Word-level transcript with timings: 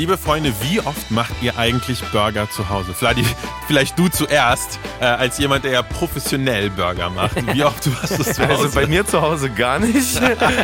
Liebe 0.00 0.16
Freunde, 0.16 0.54
wie 0.62 0.80
oft 0.80 1.10
macht 1.10 1.34
ihr 1.42 1.58
eigentlich 1.58 2.02
Burger 2.10 2.48
zu 2.48 2.70
Hause? 2.70 2.94
Vladi, 2.94 3.22
vielleicht 3.66 3.98
du 3.98 4.08
zuerst, 4.08 4.80
äh, 4.98 5.04
als 5.04 5.36
jemand, 5.36 5.64
der 5.64 5.72
ja 5.72 5.82
professionell 5.82 6.70
Burger 6.70 7.10
macht. 7.10 7.36
Wie 7.54 7.62
oft 7.62 7.84
du 7.84 7.90
hast 8.00 8.18
das 8.18 8.32
zu 8.36 8.42
Also 8.42 8.64
Hause? 8.64 8.74
bei 8.74 8.86
mir 8.86 9.06
zu 9.06 9.20
Hause 9.20 9.50
gar 9.50 9.78
nicht. 9.78 10.18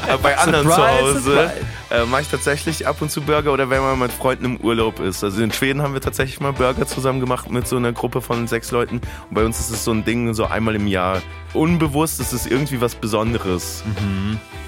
Aber 0.09 0.19
bei 0.23 0.39
anderen 0.39 0.67
zu 0.67 0.73
Surprise, 0.73 1.15
Hause 1.15 1.53
äh, 1.91 2.05
mache 2.07 2.23
ich 2.23 2.29
tatsächlich 2.29 2.87
ab 2.87 3.03
und 3.03 3.11
zu 3.11 3.21
Burger 3.21 3.53
oder 3.53 3.69
wenn 3.69 3.83
man 3.83 3.99
mit 3.99 4.13
Freunden 4.13 4.47
im 4.47 4.57
Urlaub 4.57 5.01
ist. 5.01 5.23
Also 5.23 5.43
in 5.43 5.53
Schweden 5.53 5.83
haben 5.83 5.93
wir 5.93 6.01
tatsächlich 6.01 6.41
mal 6.41 6.55
Burger 6.55 6.87
zusammen 6.87 7.21
gemacht 7.21 7.51
mit 7.51 7.69
so 7.69 7.77
einer 7.77 7.93
Gruppe 7.93 8.23
von 8.23 8.49
sechs 8.49 8.71
Leuten. 8.71 9.03
Und 9.29 9.35
bei 9.35 9.45
uns 9.45 9.61
ist 9.61 9.69
es 9.69 9.85
so 9.85 9.91
ein 9.91 10.07
Ding, 10.07 10.33
so 10.33 10.47
einmal 10.47 10.75
im 10.77 10.87
Jahr. 10.87 11.21
Unbewusst 11.53 12.21
ist 12.21 12.33
es 12.33 12.47
irgendwie 12.47 12.81
was 12.81 12.95
Besonderes. 12.95 13.83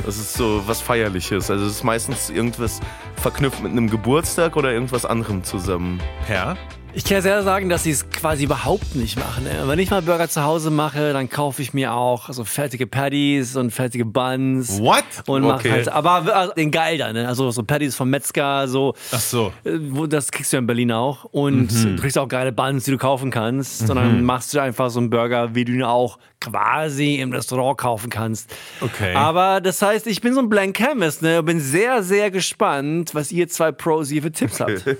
Das 0.06 0.16
ist 0.16 0.34
so 0.34 0.62
was 0.66 0.80
Feierliches. 0.80 1.50
Also 1.50 1.66
es 1.66 1.72
ist 1.72 1.84
meistens 1.84 2.30
irgendwas 2.30 2.80
verknüpft 3.16 3.62
mit 3.62 3.72
einem 3.72 3.91
Geburtstag 3.91 4.56
oder 4.59 4.73
irgendwas 4.73 5.05
anderem 5.06 5.45
zusammen. 5.45 6.01
Per? 6.27 6.56
Ich 6.95 7.05
kann 7.05 7.20
sehr 7.23 7.42
sagen, 7.45 7.69
dass 7.69 7.84
sie 7.84 7.91
es 7.92 8.09
quasi 8.11 8.45
überhaupt 8.45 8.97
nicht 8.97 9.19
machen. 9.19 9.47
Wenn 9.67 9.78
ich 9.78 9.91
mal 9.91 10.03
Burger 10.03 10.28
zu 10.28 10.42
Hause 10.42 10.70
mache, 10.70 11.12
dann 11.12 11.28
kaufe 11.28 11.62
ich 11.62 11.73
mir 11.75 11.92
auch 11.92 12.33
so 12.33 12.45
fertige 12.45 12.86
Patties 12.89 13.55
und 13.56 13.70
fertige 13.70 14.05
Buns. 14.05 14.81
What? 14.81 15.05
Und 15.27 15.42
mach 15.42 15.56
Okay. 15.61 15.70
halt, 15.70 15.89
aber 15.91 16.34
also 16.34 16.55
den 16.55 16.70
geil 16.73 16.98
dann, 16.98 17.12
ne? 17.14 17.29
Also 17.29 17.51
so 17.53 17.62
Patties 17.62 17.95
vom 17.95 18.11
Metzger, 18.11 18.67
so. 18.67 18.95
Ach 19.12 19.20
so. 19.20 19.53
äh, 19.64 19.79
Wo, 19.91 20.06
das 20.06 20.33
kriegst 20.33 20.53
du 20.53 20.56
ja 20.56 20.61
in 20.61 20.67
Berlin 20.67 20.91
auch. 20.91 21.25
Und 21.25 21.70
Mhm. 21.73 21.97
du 21.97 22.03
kriegst 22.03 22.19
auch 22.19 22.27
geile 22.27 22.53
Buns, 22.53 22.84
die 22.84 22.91
du 22.91 22.98
kaufen 22.98 23.31
kannst. 23.31 23.86
Sondern 23.86 24.25
machst 24.25 24.55
du 24.55 24.59
einfach 24.61 24.91
so 24.91 24.98
einen 24.98 25.11
Burger, 25.11 25.55
wie 25.55 25.64
du 25.67 25.73
ihn 25.73 25.84
auch 25.84 26.19
quasi 26.41 27.17
im 27.17 27.33
Restaurant 27.33 27.78
kaufen 27.78 28.11
kannst. 28.11 28.55
Okay. 28.81 29.14
Aber 29.14 29.61
das 29.61 29.83
heißt, 29.83 30.06
ich 30.06 30.20
bin 30.20 30.34
so 30.34 30.41
ein 30.41 30.48
Blank 30.48 30.77
Canvas, 30.77 31.20
ne? 31.20 31.42
Bin 31.42 31.61
sehr, 31.61 32.03
sehr 32.03 32.30
gespannt, 32.30 33.14
was 33.14 33.33
ihr 33.33 33.48
zwei 33.48 33.72
Pros 33.72 34.08
hier 34.08 34.22
für 34.22 34.33
Tipps 34.33 34.61
habt. 34.61 34.84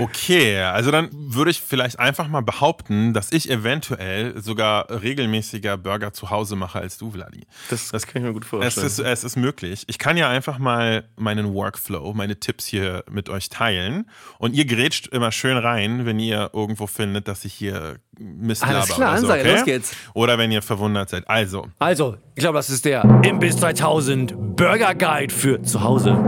Okay, 0.00 0.58
also 0.60 0.90
dann 0.90 1.08
würde 1.12 1.50
ich 1.50 1.60
vielleicht 1.60 1.98
einfach 1.98 2.28
mal 2.28 2.42
behaupten, 2.42 3.12
dass 3.12 3.32
ich 3.32 3.50
eventuell 3.50 4.40
sogar 4.40 4.86
regelmäßiger 4.90 5.76
Burger 5.76 6.12
zu 6.12 6.30
Hause 6.30 6.56
mache 6.56 6.78
als 6.80 6.98
du, 6.98 7.10
Vladi. 7.10 7.46
Das, 7.70 7.90
das 7.90 8.06
kann 8.06 8.22
ich 8.22 8.28
mir 8.28 8.32
gut 8.34 8.44
Es 8.44 8.48
vorstellen. 8.48 8.86
ist, 8.86 8.98
es 8.98 9.24
ist 9.24 9.36
möglich. 9.36 9.84
Ich 9.86 9.98
kann 9.98 10.16
ja 10.16 10.28
einfach 10.28 10.58
mal 10.58 11.04
meinen 11.16 11.54
Workflow, 11.54 12.12
meine 12.14 12.38
Tipps 12.40 12.66
hier 12.66 13.04
mit 13.10 13.28
euch 13.28 13.48
teilen. 13.48 14.08
Und 14.38 14.54
ihr 14.54 14.64
grätscht 14.64 15.08
immer 15.08 15.32
schön 15.32 15.56
rein, 15.56 16.06
wenn 16.06 16.18
ihr 16.18 16.50
irgendwo 16.52 16.86
findet, 16.86 17.28
dass 17.28 17.44
ich 17.44 17.54
hier 17.54 17.96
Mist 18.18 18.62
Alles 18.62 18.88
klar, 18.88 19.12
oder 19.12 19.20
so, 19.20 19.26
Ansage, 19.26 19.40
okay? 19.42 19.52
los 19.54 19.64
geht's. 19.64 19.96
Oder 20.14 20.38
wenn 20.38 20.52
ihr 20.52 20.62
verwundert 20.62 21.10
seid. 21.10 21.28
Also, 21.28 21.68
Also, 21.78 22.16
ich 22.34 22.40
glaube, 22.42 22.58
das 22.58 22.70
ist 22.70 22.84
der 22.84 23.02
Imbiss 23.22 23.56
3000 23.56 24.34
Burger 24.56 24.94
Guide 24.94 25.32
für 25.32 25.62
zu 25.62 25.82
Hause. 25.82 26.18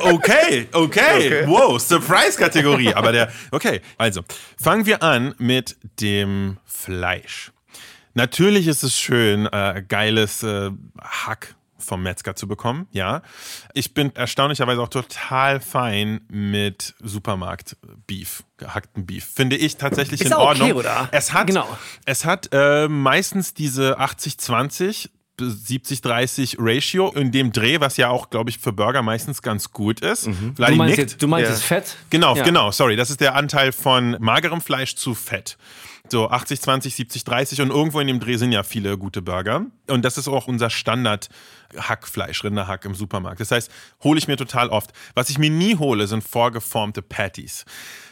Okay, 0.00 0.68
okay, 0.72 1.46
wow, 1.46 1.80
Surprise-Kategorie. 1.80 2.94
Aber 2.94 3.12
der, 3.12 3.30
okay, 3.50 3.80
also 3.98 4.22
fangen 4.60 4.86
wir 4.86 5.02
an 5.02 5.34
mit 5.38 5.76
dem 6.00 6.58
Fleisch. 6.64 7.52
Natürlich 8.14 8.66
ist 8.66 8.82
es 8.82 8.98
schön, 8.98 9.46
äh, 9.46 9.82
geiles 9.86 10.42
äh, 10.42 10.70
Hack 11.00 11.55
vom 11.86 12.02
Metzger 12.02 12.36
zu 12.36 12.46
bekommen, 12.48 12.86
ja. 12.92 13.22
Ich 13.72 13.94
bin 13.94 14.14
erstaunlicherweise 14.14 14.82
auch 14.82 14.88
total 14.88 15.60
fein 15.60 16.20
mit 16.28 16.94
Supermarkt-Beef, 17.02 18.42
gehackten 18.58 19.06
Beef. 19.06 19.24
Finde 19.34 19.56
ich 19.56 19.76
tatsächlich 19.76 20.20
Ist 20.20 20.26
in 20.28 20.32
auch 20.34 20.50
okay, 20.50 20.60
Ordnung. 20.62 20.72
oder? 20.78 21.08
Es 21.12 21.32
hat, 21.32 21.46
Genau. 21.46 21.66
es 22.04 22.24
hat 22.24 22.48
äh, 22.52 22.88
meistens 22.88 23.54
diese 23.54 23.98
80-20 24.00 25.08
70-30 25.38 26.56
Ratio 26.58 27.10
in 27.12 27.30
dem 27.30 27.52
Dreh, 27.52 27.78
was 27.80 27.98
ja 27.98 28.08
auch, 28.08 28.30
glaube 28.30 28.48
ich, 28.50 28.58
für 28.58 28.72
Burger 28.72 29.02
meistens 29.02 29.42
ganz 29.42 29.70
gut 29.70 30.00
ist. 30.00 30.28
Mhm. 30.28 30.54
Du 30.56 30.74
meinst, 30.74 30.96
jetzt, 30.98 31.22
du 31.22 31.28
meinst 31.28 31.50
Ja. 31.50 31.56
Fett? 31.58 31.96
Genau, 32.08 32.34
Ja. 32.36 32.42
genau, 32.42 32.70
sorry. 32.70 32.96
Das 32.96 33.10
ist 33.10 33.20
der 33.20 33.34
Anteil 33.34 33.72
von 33.72 34.16
magerem 34.20 34.62
Fleisch 34.62 34.96
zu 34.96 35.14
Fett. 35.14 35.58
So 36.08 36.30
80, 36.30 36.60
20, 36.60 36.94
70, 36.94 37.24
30 37.24 37.60
und 37.62 37.70
irgendwo 37.70 38.00
in 38.00 38.06
dem 38.06 38.20
Dreh 38.20 38.36
sind 38.36 38.52
ja 38.52 38.62
viele 38.62 38.96
gute 38.96 39.22
Burger. 39.22 39.66
Und 39.88 40.04
das 40.04 40.18
ist 40.18 40.28
auch 40.28 40.46
unser 40.46 40.70
Standard 40.70 41.28
Hackfleisch, 41.76 42.44
Rinderhack 42.44 42.84
im 42.84 42.94
Supermarkt. 42.94 43.40
Das 43.40 43.50
heißt, 43.50 43.70
hole 44.04 44.18
ich 44.18 44.28
mir 44.28 44.36
total 44.36 44.68
oft. 44.68 44.92
Was 45.14 45.30
ich 45.30 45.38
mir 45.38 45.50
nie 45.50 45.76
hole, 45.76 46.06
sind 46.06 46.22
vorgeformte 46.22 47.02
Patties. 47.02 47.64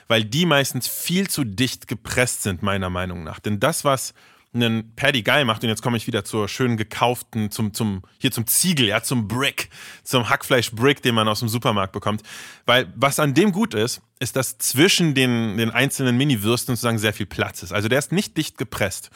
Weil 0.09 0.25
die 0.25 0.45
meistens 0.45 0.89
viel 0.89 1.29
zu 1.29 1.45
dicht 1.45 1.87
gepresst 1.87 2.43
sind, 2.43 2.63
meiner 2.63 2.91
Meinung 2.91 3.23
nach. 3.23 3.39
Denn 3.39 3.61
das, 3.61 3.85
was 3.85 4.13
einen 4.55 4.95
Patty 4.95 5.23
geil 5.23 5.45
macht, 5.45 5.63
und 5.63 5.69
jetzt 5.69 5.83
komme 5.83 5.97
ich 5.97 6.07
wieder 6.07 6.25
zur 6.25 6.49
schön 6.49 6.77
gekauften, 6.77 7.51
zum, 7.51 7.75
zum, 7.75 8.03
hier 8.19 8.31
zum 8.31 8.47
Ziegel, 8.47 8.87
ja, 8.87 9.03
zum 9.03 9.29
Brick, 9.29 9.71
zum 10.03 10.29
Hackfleisch-Brick, 10.29 11.03
den 11.03 11.15
man 11.15 11.29
aus 11.29 11.41
dem 11.41 11.49
Supermarkt 11.49 11.93
bekommt. 11.93 12.23
Weil 12.67 12.93
was 12.97 13.19
an 13.19 13.35
dem 13.35 13.53
gut 13.53 13.75
ist, 13.75 14.01
ist, 14.21 14.37
dass 14.37 14.59
zwischen 14.59 15.15
den, 15.15 15.57
den 15.57 15.71
einzelnen 15.71 16.17
Mini-Würsten 16.17 16.75
sozusagen 16.77 16.99
sehr 16.99 17.13
viel 17.13 17.27
Platz 17.27 17.63
ist. 17.63 17.73
Also 17.73 17.89
der 17.89 17.99
ist 17.99 18.13
nicht 18.13 18.37
dicht 18.37 18.57
gepresst. 18.59 19.11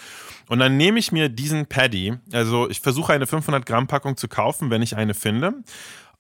Und 0.49 0.59
dann 0.59 0.77
nehme 0.77 0.99
ich 0.99 1.13
mir 1.13 1.29
diesen 1.29 1.67
Patty, 1.67 2.15
also 2.33 2.69
ich 2.69 2.81
versuche 2.81 3.13
eine 3.13 3.27
500 3.27 3.65
Gramm 3.65 3.87
Packung 3.87 4.17
zu 4.17 4.29
kaufen, 4.29 4.71
wenn 4.71 4.83
ich 4.83 4.97
eine 4.97 5.15
finde. 5.15 5.55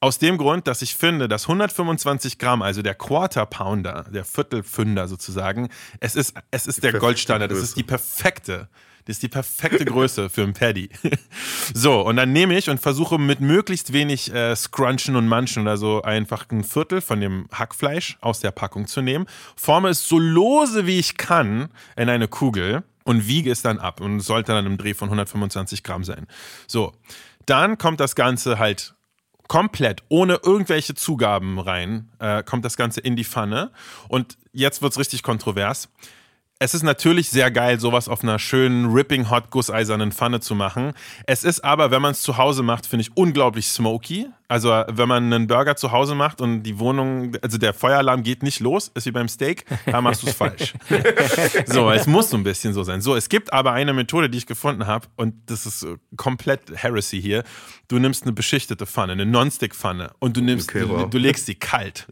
Aus 0.00 0.20
dem 0.20 0.38
Grund, 0.38 0.68
dass 0.68 0.80
ich 0.80 0.94
finde, 0.94 1.26
dass 1.26 1.48
125 1.48 2.38
Gramm, 2.38 2.62
also 2.62 2.82
der 2.82 2.94
Quarter 2.94 3.46
Pounder, 3.46 4.04
der 4.12 4.24
Viertelfünder 4.24 5.08
sozusagen, 5.08 5.70
es 5.98 6.14
ist, 6.14 6.34
es 6.52 6.68
ist 6.68 6.84
der 6.84 6.92
Goldstandard, 6.92 7.50
es 7.50 7.58
ist 7.58 7.76
die 7.76 7.82
perfekte. 7.82 8.68
Das 9.08 9.16
ist 9.16 9.22
die 9.22 9.28
perfekte 9.28 9.86
Größe 9.86 10.28
für 10.28 10.42
einen 10.42 10.52
Paddy. 10.52 10.90
So, 11.74 12.00
und 12.00 12.16
dann 12.16 12.32
nehme 12.32 12.56
ich 12.56 12.68
und 12.68 12.80
versuche 12.80 13.18
mit 13.18 13.40
möglichst 13.40 13.92
wenig 13.92 14.32
äh, 14.32 14.56
Scrunchen 14.56 15.16
und 15.16 15.28
Manchen 15.28 15.62
oder 15.62 15.76
so 15.76 16.02
einfach 16.02 16.46
ein 16.50 16.64
Viertel 16.64 17.00
von 17.00 17.20
dem 17.20 17.46
Hackfleisch 17.52 18.16
aus 18.20 18.40
der 18.40 18.50
Packung 18.50 18.86
zu 18.86 19.02
nehmen, 19.02 19.26
forme 19.54 19.90
es 19.90 20.06
so 20.08 20.18
lose 20.18 20.86
wie 20.86 20.98
ich 20.98 21.16
kann 21.16 21.68
in 21.96 22.08
eine 22.08 22.26
Kugel 22.26 22.84
und 23.04 23.26
wiege 23.28 23.50
es 23.50 23.62
dann 23.62 23.78
ab 23.78 24.00
und 24.00 24.18
es 24.18 24.26
sollte 24.26 24.52
dann 24.52 24.66
im 24.66 24.78
Dreh 24.78 24.94
von 24.94 25.08
125 25.08 25.82
Gramm 25.82 26.04
sein. 26.04 26.26
So, 26.66 26.92
dann 27.46 27.78
kommt 27.78 28.00
das 28.00 28.14
Ganze 28.14 28.58
halt 28.58 28.94
komplett 29.46 30.02
ohne 30.08 30.40
irgendwelche 30.42 30.94
Zugaben 30.94 31.58
rein, 31.58 32.10
äh, 32.18 32.42
kommt 32.42 32.64
das 32.64 32.76
Ganze 32.76 33.00
in 33.00 33.16
die 33.16 33.24
Pfanne. 33.24 33.72
Und 34.08 34.36
jetzt 34.52 34.82
wird's 34.82 34.98
richtig 34.98 35.22
kontrovers. 35.22 35.88
Es 36.60 36.74
ist 36.74 36.82
natürlich 36.82 37.30
sehr 37.30 37.52
geil, 37.52 37.78
sowas 37.78 38.08
auf 38.08 38.24
einer 38.24 38.40
schönen 38.40 38.86
Ripping 38.86 39.30
Hot 39.30 39.50
gusseisernen 39.50 40.10
Pfanne 40.10 40.40
zu 40.40 40.56
machen. 40.56 40.92
Es 41.24 41.44
ist 41.44 41.62
aber, 41.62 41.92
wenn 41.92 42.02
man 42.02 42.10
es 42.10 42.22
zu 42.22 42.36
Hause 42.36 42.64
macht, 42.64 42.84
finde 42.84 43.02
ich 43.02 43.16
unglaublich 43.16 43.68
smoky. 43.68 44.28
Also, 44.50 44.70
wenn 44.88 45.08
man 45.08 45.30
einen 45.30 45.46
Burger 45.46 45.76
zu 45.76 45.92
Hause 45.92 46.14
macht 46.14 46.40
und 46.40 46.62
die 46.62 46.78
Wohnung, 46.78 47.36
also 47.42 47.58
der 47.58 47.74
Feueralarm 47.74 48.22
geht 48.22 48.42
nicht 48.42 48.60
los, 48.60 48.90
ist 48.94 49.04
wie 49.04 49.10
beim 49.10 49.28
Steak, 49.28 49.66
da 49.84 50.00
machst 50.00 50.22
du 50.22 50.28
es 50.28 50.34
falsch. 50.34 50.72
so, 51.66 51.90
es 51.90 52.06
muss 52.06 52.30
so 52.30 52.38
ein 52.38 52.44
bisschen 52.44 52.72
so 52.72 52.82
sein. 52.82 53.02
So, 53.02 53.14
es 53.14 53.28
gibt 53.28 53.52
aber 53.52 53.72
eine 53.72 53.92
Methode, 53.92 54.30
die 54.30 54.38
ich 54.38 54.46
gefunden 54.46 54.86
habe 54.86 55.06
und 55.16 55.34
das 55.50 55.66
ist 55.66 55.82
äh, 55.82 55.96
komplett 56.16 56.62
Heresy 56.74 57.20
hier. 57.20 57.44
Du 57.88 57.98
nimmst 57.98 58.24
eine 58.24 58.32
beschichtete 58.32 58.86
Pfanne, 58.86 59.12
eine 59.12 59.26
Non-Stick-Pfanne 59.26 60.12
und 60.18 60.36
du 60.36 60.40
nimmst, 60.40 60.70
Okay, 60.70 60.80
du, 60.80 60.88
wow. 60.88 61.10
du 61.10 61.18
legst 61.18 61.44
sie 61.44 61.54
kalt. 61.54 62.06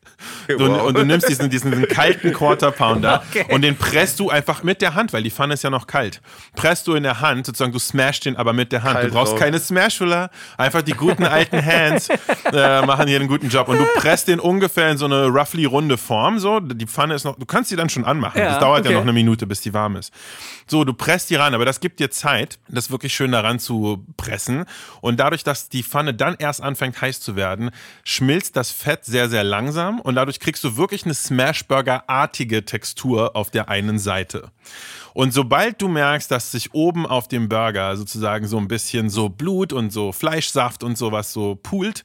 Okay, 0.44 0.58
du, 0.58 0.69
wow. 0.69 0.82
Und 0.82 0.99
du 0.99 1.06
nimmst 1.06 1.28
diesen, 1.31 1.49
diesen, 1.49 1.70
diesen 1.70 1.88
kalten 1.88 2.34
Quarter 2.34 2.70
Pounder 2.70 3.22
und 3.49 3.62
den 3.62 3.76
presst 3.76 4.20
du 4.20 4.28
einfach 4.28 4.62
mit 4.62 4.82
der 4.82 4.94
Hand, 4.94 5.14
weil 5.14 5.22
die 5.22 5.31
Pfanne 5.31 5.55
ist 5.55 5.64
ja 5.64 5.70
noch 5.70 5.87
kalt. 5.87 6.20
Presst 6.55 6.87
du 6.87 6.94
in 6.94 7.02
der 7.02 7.20
Hand, 7.22 7.46
sozusagen, 7.46 7.72
du 7.72 7.78
smashst 7.78 8.26
den 8.26 8.37
aber 8.37 8.52
mit 8.52 8.72
der 8.72 8.82
Hand. 8.82 8.94
Kalt 8.94 9.08
du 9.08 9.14
brauchst 9.14 9.32
drauf. 9.32 9.40
keine 9.40 9.58
Smashwiller, 9.58 10.31
einfach 10.58 10.82
die 10.82 10.93
guten 10.93 11.25
alten 11.25 11.64
Hands 11.64 12.08
äh, 12.52 12.84
machen 12.84 13.08
hier 13.08 13.19
einen 13.19 13.28
guten 13.28 13.49
Job. 13.49 13.69
Und 13.69 13.78
du 13.78 13.84
presst 13.96 14.28
den 14.28 14.40
ungefähr 14.40 14.90
in 14.90 14.99
so 14.99 15.06
eine 15.06 15.26
roughly 15.26 15.64
runde 15.64 15.96
Form. 15.96 16.38
So, 16.38 16.61
die 16.61 16.87
Pfanne 16.87 17.14
ist 17.14 17.25
noch, 17.25 17.38
du 17.38 17.46
kannst 17.46 17.70
die 17.70 17.76
dann 17.76 17.88
schon 17.88 18.05
anmachen. 18.05 18.38
Ja, 18.38 18.50
das 18.50 18.58
dauert 18.58 18.81
okay. 18.81 18.90
ja 18.90 18.94
noch 18.94 19.02
eine 19.02 19.12
Minute, 19.12 19.46
bis 19.46 19.61
die 19.61 19.73
warm 19.75 19.96
ist. 19.96 20.12
So, 20.67 20.84
du 20.84 20.93
presst 20.93 21.31
die 21.31 21.37
ran, 21.37 21.55
aber 21.55 21.64
das 21.64 21.81
gibt 21.81 22.00
dir 22.00 22.11
Zeit, 22.11 22.58
das 22.69 22.90
wirklich 22.90 23.14
schön 23.14 23.32
daran 23.32 23.58
zu 23.58 24.05
pressen. 24.17 24.64
Und 25.00 25.20
dadurch, 25.20 25.44
dass 25.44 25.69
die 25.69 25.82
Pfanne 25.82 26.14
dann 26.14 26.37
erst 26.38 26.62
anfängt 26.62 27.00
heiß 27.00 27.20
zu 27.20 27.37
werden, 27.37 27.70
schmilzt 28.05 28.56
das 28.56 28.70
Fett 28.70 29.05
sehr, 29.05 29.28
sehr 29.28 29.44
langsam 29.44 30.00
und 30.00 30.14
dadurch 30.14 30.40
kriegst 30.40 30.64
du 30.64 30.76
wirklich 30.76 31.05
eine 31.05 31.14
Smashburger-artige 31.14 32.64
Textur 32.64 33.37
auf 33.37 33.50
der 33.50 33.69
einen 33.69 33.99
Seite. 33.99 34.50
Und 35.16 35.32
sobald 35.32 35.80
du 35.80 35.88
merkst, 35.88 36.30
dass 36.30 36.52
sich 36.52 36.74
oben 36.74 37.06
auf 37.06 37.26
dem 37.26 37.48
Burger 37.48 37.96
sozusagen 37.96 38.46
so 38.46 38.58
ein 38.58 38.68
bisschen 38.68 39.08
so 39.08 39.30
Blut 39.30 39.72
und 39.72 39.90
so 39.90 40.12
Fleischsaft 40.12 40.84
und 40.84 40.98
sowas 40.98 41.32
so 41.32 41.54
poolt, 41.54 42.04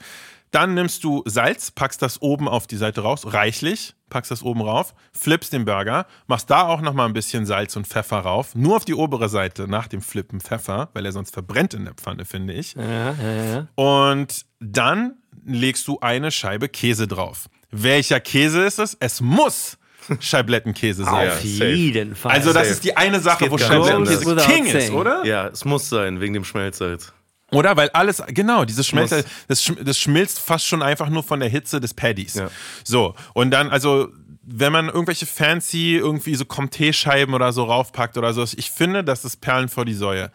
dann 0.52 0.76
nimmst 0.76 1.04
du 1.04 1.22
Salz, 1.26 1.72
packst 1.72 2.02
das 2.02 2.22
oben 2.22 2.48
auf 2.48 2.68
die 2.68 2.78
Seite 2.78 3.02
raus, 3.02 3.34
reichlich, 3.34 3.96
packst 4.10 4.32
das 4.32 4.44
oben 4.44 4.62
rauf, 4.62 4.94
flippst 5.12 5.52
den 5.52 5.66
Burger, 5.66 6.06
machst 6.28 6.50
da 6.50 6.62
auch 6.62 6.80
nochmal 6.80 7.06
ein 7.06 7.12
bisschen 7.12 7.46
Salz 7.46 7.76
und 7.76 7.86
Pfeffer 7.86 8.20
rauf, 8.20 8.56
nur 8.56 8.78
auf 8.78 8.86
die 8.86 8.94
obere 8.94 9.28
Seite 9.28 9.68
nach 9.68 9.88
dem 9.88 10.02
Flippen 10.02 10.40
Pfeffer, 10.40 10.88
weil 10.94 11.06
er 11.06 11.12
sonst 11.12 11.34
verbrennt 11.34 11.74
in 11.74 11.84
der 11.84 11.96
Pfanne, 11.96 12.24
finde 12.24 12.54
ich. 12.54 12.76
Ja, 12.76 13.12
ja, 13.12 13.44
ja. 13.44 13.68
Und 13.76 14.46
dann 14.62 15.18
legst 15.44 15.86
du 15.90 16.00
eine 16.00 16.32
Scheibe 16.32 16.70
Käse 16.70 17.10
drauf. 17.10 17.50
Welcher 17.72 18.22
Käse 18.22 18.64
ist 18.64 18.80
es? 18.80 18.96
Es 19.02 19.20
muss 19.20 19.78
Scheiblettenkäse 20.20 21.04
sein. 21.04 21.28
Ja, 21.28 21.34
Auf 21.34 21.40
safe. 21.42 21.72
jeden 21.72 22.16
Fall. 22.16 22.32
Also 22.34 22.54
das 22.54 22.64
Safe. 22.64 22.74
ist 22.74 22.84
die 22.84 22.98
eine 22.98 23.20
Sache, 23.20 23.50
wo 23.50 23.58
Scheiblettenkäse 23.58 24.30
anders. 24.30 24.46
King 24.48 24.66
ist, 24.66 24.92
oder? 24.92 25.26
Ja, 25.26 25.48
es 25.48 25.66
muss 25.66 25.90
sein, 25.90 26.20
wegen 26.22 26.34
dem 26.34 26.44
Schmelzsalz. 26.44 27.14
Oder? 27.52 27.76
Weil 27.76 27.90
alles, 27.90 28.24
genau, 28.28 28.66
dieses 28.66 28.88
Schmelz, 28.88 29.14
das, 29.48 29.72
das 29.84 30.00
schmilzt 30.00 30.40
fast 30.40 30.66
schon 30.66 30.82
einfach 30.82 31.10
nur 31.10 31.24
von 31.24 31.40
der 31.40 31.50
Hitze 31.50 31.80
des 31.82 31.94
Paddies. 31.94 32.36
Ja. 32.36 32.50
So, 32.84 33.14
und 33.34 33.52
dann, 33.52 33.70
also, 33.70 34.08
wenn 34.44 34.72
man 34.72 34.88
irgendwelche 34.88 35.26
fancy, 35.26 35.98
irgendwie 35.98 36.36
so 36.36 36.46
Comté-Scheiben 36.46 37.34
oder 37.34 37.52
so 37.52 37.66
raufpackt 37.66 38.18
oder 38.18 38.34
so, 38.34 38.44
ich 38.44 38.72
finde, 38.72 39.04
das 39.04 39.26
ist 39.26 39.42
Perlen 39.42 39.70
vor 39.70 39.86
die 39.86 39.94
Säue 39.94 40.32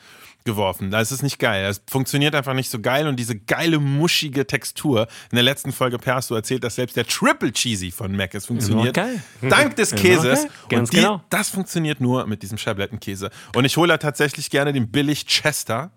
geworfen. 0.47 0.91
Das 0.91 1.13
ist 1.13 1.23
nicht 1.23 1.39
geil. 1.39 1.65
Das 1.65 1.83
funktioniert 1.87 2.35
einfach 2.35 2.55
nicht 2.55 2.71
so 2.71 2.81
geil 2.81 3.07
und 3.07 3.17
diese 3.17 3.37
geile, 3.37 3.79
muschige 3.79 4.47
Textur. 4.47 5.09
In 5.31 5.37
der 5.37 5.43
letzten 5.43 5.73
Folge, 5.73 5.99
Per, 5.99 6.15
hast 6.15 6.31
du 6.31 6.35
erzählt, 6.35 6.65
dass 6.65 6.77
selbst 6.77 6.97
der 6.97 7.07
Triple 7.07 7.53
Cheesy 7.53 7.91
von 7.91 8.17
Mac 8.17 8.35
es 8.35 8.47
funktioniert. 8.47 8.95
geil. 8.95 9.23
Dank 9.43 9.77
des 9.77 9.95
Käses. 9.95 10.43
geil. 10.43 10.51
Ganz 10.71 10.89
und 10.89 10.93
die, 10.95 11.03
genau. 11.03 11.23
das 11.29 11.51
funktioniert 11.51 12.01
nur 12.01 12.27
mit 12.27 12.43
diesem 12.43 12.57
Scheiblettenkäse. 12.57 13.31
Und 13.55 13.67
ich 13.67 13.77
hole 13.77 13.89
da 13.89 13.99
tatsächlich 13.99 14.49
gerne 14.49 14.73
den 14.73 14.91
billig 14.91 15.27
Chester. 15.27 15.91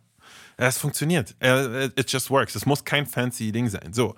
Es 0.58 0.78
funktioniert. 0.78 1.36
It 1.96 2.12
just 2.12 2.30
works. 2.30 2.56
Es 2.56 2.66
muss 2.66 2.84
kein 2.84 3.06
fancy 3.06 3.54
Ding 3.54 3.70
sein. 3.70 3.94
So. 3.94 4.16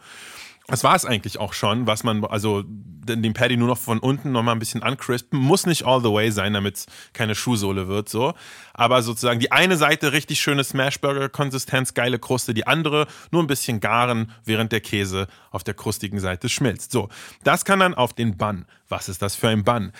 Das 0.67 0.83
war 0.83 0.95
es 0.95 1.05
eigentlich 1.05 1.39
auch 1.39 1.53
schon, 1.53 1.87
was 1.87 2.03
man, 2.03 2.23
also 2.23 2.63
den 2.65 3.33
Paddy 3.33 3.57
nur 3.57 3.67
noch 3.67 3.77
von 3.77 3.99
unten 3.99 4.31
noch 4.31 4.43
mal 4.43 4.51
ein 4.51 4.59
bisschen 4.59 4.83
uncrispen. 4.83 5.39
Muss 5.39 5.65
nicht 5.65 5.85
all 5.85 6.01
the 6.01 6.11
way 6.11 6.31
sein, 6.31 6.53
damit 6.53 6.77
es 6.77 6.85
keine 7.13 7.35
Schuhsohle 7.35 7.87
wird, 7.87 8.09
so. 8.09 8.33
Aber 8.73 9.01
sozusagen 9.01 9.39
die 9.39 9.51
eine 9.51 9.75
Seite 9.75 10.13
richtig 10.13 10.39
schöne 10.39 10.63
Smashburger-Konsistenz, 10.63 11.93
geile 11.93 12.19
Kruste, 12.19 12.53
die 12.53 12.67
andere 12.67 13.07
nur 13.31 13.43
ein 13.43 13.47
bisschen 13.47 13.79
garen, 13.79 14.31
während 14.45 14.71
der 14.71 14.81
Käse 14.81 15.27
auf 15.49 15.63
der 15.63 15.73
krustigen 15.73 16.19
Seite 16.19 16.47
schmilzt. 16.47 16.91
So, 16.91 17.09
das 17.43 17.65
kann 17.65 17.79
dann 17.79 17.95
auf 17.95 18.13
den 18.13 18.37
Bun. 18.37 18.65
Was 18.87 19.09
ist 19.09 19.21
das 19.21 19.35
für 19.35 19.49
ein 19.49 19.63
Bun? 19.63 19.91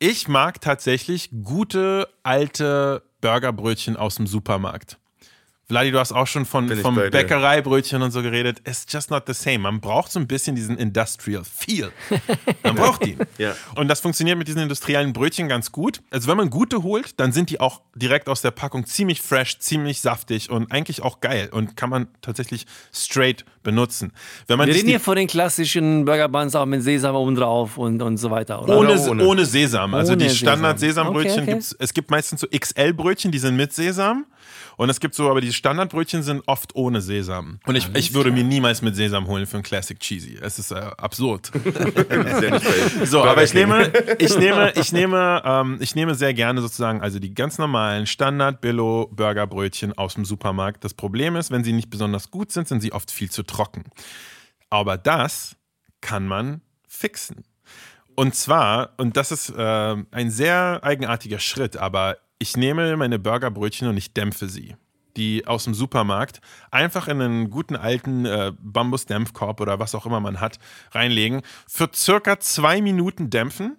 Ich 0.00 0.28
mag 0.28 0.60
tatsächlich 0.60 1.30
gute 1.42 2.08
alte 2.22 3.02
Burgerbrötchen 3.20 3.96
aus 3.96 4.16
dem 4.16 4.26
Supermarkt. 4.26 4.98
Vladi, 5.70 5.90
du 5.90 5.98
hast 5.98 6.12
auch 6.12 6.26
schon 6.26 6.46
von, 6.46 6.66
Bin 6.66 6.78
vom. 6.80 6.94
Bäckereibrötchen 6.94 8.00
und 8.00 8.10
so 8.10 8.22
geredet. 8.22 8.62
It's 8.66 8.86
just 8.88 9.10
not 9.10 9.24
the 9.26 9.34
same. 9.34 9.58
Man 9.58 9.80
braucht 9.80 10.10
so 10.10 10.18
ein 10.18 10.26
bisschen 10.26 10.56
diesen 10.56 10.78
Industrial 10.78 11.42
Feel. 11.44 11.92
Man 12.62 12.74
braucht 12.74 13.06
ihn. 13.06 13.18
Ja. 13.38 13.54
Und 13.76 13.86
das 13.88 14.00
funktioniert 14.00 14.36
mit 14.38 14.48
diesen 14.48 14.62
industriellen 14.62 15.12
Brötchen 15.12 15.46
ganz 15.48 15.70
gut. 15.70 16.00
Also 16.10 16.26
wenn 16.28 16.36
man 16.38 16.48
gute 16.50 16.82
holt, 16.82 17.20
dann 17.20 17.30
sind 17.32 17.50
die 17.50 17.60
auch 17.60 17.82
direkt 17.94 18.28
aus 18.28 18.40
der 18.42 18.50
Packung 18.50 18.84
ziemlich 18.86 19.20
fresh, 19.20 19.58
ziemlich 19.60 20.00
saftig 20.00 20.50
und 20.50 20.72
eigentlich 20.72 21.02
auch 21.02 21.20
geil 21.20 21.50
und 21.52 21.76
kann 21.76 21.90
man 21.90 22.08
tatsächlich 22.22 22.64
straight 22.92 23.44
benutzen. 23.62 24.12
Wenn 24.48 24.56
man 24.58 24.66
Wir 24.66 24.74
reden 24.74 24.86
die- 24.86 24.92
hier 24.92 25.00
von 25.00 25.14
den 25.16 25.28
klassischen 25.28 26.04
Burger 26.06 26.28
Buns 26.28 26.56
auch 26.56 26.66
mit 26.66 26.82
Sesam 26.82 27.14
oben 27.14 27.34
drauf 27.36 27.76
und, 27.78 28.00
und 28.02 28.16
so 28.16 28.30
weiter, 28.30 28.62
oder? 28.62 28.76
ohne, 28.78 28.92
Oder 28.94 29.10
ohne? 29.10 29.24
ohne 29.26 29.44
Sesam. 29.46 29.94
Also 29.94 30.12
Ohne 30.14 30.24
die 30.24 30.30
Sesam. 30.30 30.38
Standard-Sesambrötchen 30.48 31.32
Okay, 31.32 31.42
okay. 31.42 31.52
gibt's, 31.52 31.76
es 31.78 31.94
gibt 31.94 32.10
meistens 32.10 32.40
so 32.40 32.46
XL-Brötchen, 32.48 33.30
die 33.30 33.38
sind 33.38 33.56
mit 33.56 33.72
Sesam. 33.74 34.24
Und 34.78 34.90
es 34.90 35.00
gibt 35.00 35.16
so, 35.16 35.28
aber 35.28 35.40
die 35.40 35.52
Standardbrötchen 35.52 36.22
sind 36.22 36.44
oft 36.46 36.76
ohne 36.76 37.00
Sesam. 37.00 37.58
Und 37.66 37.74
ich, 37.74 37.88
ich 37.96 38.14
würde 38.14 38.30
mir 38.30 38.44
niemals 38.44 38.80
mit 38.80 38.94
Sesam 38.94 39.26
holen 39.26 39.44
für 39.44 39.56
ein 39.56 39.64
Classic 39.64 39.98
Cheesy. 39.98 40.38
Es 40.40 40.60
ist 40.60 40.70
äh, 40.70 40.76
absurd. 40.76 41.50
Ist 41.52 43.04
So, 43.10 43.24
aber 43.24 43.42
ich 43.42 43.52
nehme, 43.54 43.92
ich 44.20 44.38
nehme, 44.38 44.72
ich 44.76 44.92
nehme, 44.92 45.42
ähm, 45.44 45.78
ich 45.80 45.96
nehme 45.96 46.14
sehr 46.14 46.32
gerne 46.32 46.60
sozusagen, 46.60 47.00
also 47.00 47.18
die 47.18 47.34
ganz 47.34 47.58
normalen 47.58 48.06
Standard 48.06 48.60
Billo 48.60 49.10
Burgerbrötchen 49.12 49.98
aus 49.98 50.14
dem 50.14 50.24
Supermarkt. 50.24 50.84
Das 50.84 50.94
Problem 50.94 51.34
ist, 51.34 51.50
wenn 51.50 51.64
sie 51.64 51.72
nicht 51.72 51.90
besonders 51.90 52.30
gut 52.30 52.52
sind, 52.52 52.68
sind 52.68 52.80
sie 52.80 52.92
oft 52.92 53.10
viel 53.10 53.32
zu 53.32 53.42
trocken. 53.42 53.82
Aber 54.70 54.96
das 54.96 55.56
kann 56.00 56.24
man 56.28 56.60
fixen. 56.86 57.42
Und 58.14 58.36
zwar, 58.36 58.90
und 58.96 59.16
das 59.16 59.32
ist 59.32 59.50
äh, 59.50 59.96
ein 60.12 60.30
sehr 60.30 60.80
eigenartiger 60.84 61.40
Schritt, 61.40 61.76
aber 61.76 62.18
ich 62.38 62.56
nehme 62.56 62.96
meine 62.96 63.18
Burgerbrötchen 63.18 63.88
und 63.88 63.96
ich 63.96 64.12
dämpfe 64.12 64.48
sie. 64.48 64.76
Die 65.16 65.46
aus 65.46 65.64
dem 65.64 65.74
Supermarkt 65.74 66.40
einfach 66.70 67.08
in 67.08 67.20
einen 67.20 67.50
guten 67.50 67.74
alten 67.74 68.24
äh, 68.24 68.52
Bambus-Dämpfkorb 68.60 69.60
oder 69.60 69.80
was 69.80 69.94
auch 69.94 70.06
immer 70.06 70.20
man 70.20 70.40
hat, 70.40 70.58
reinlegen. 70.92 71.42
Für 71.66 71.90
circa 71.92 72.38
zwei 72.38 72.80
Minuten 72.80 73.28
dämpfen. 73.30 73.76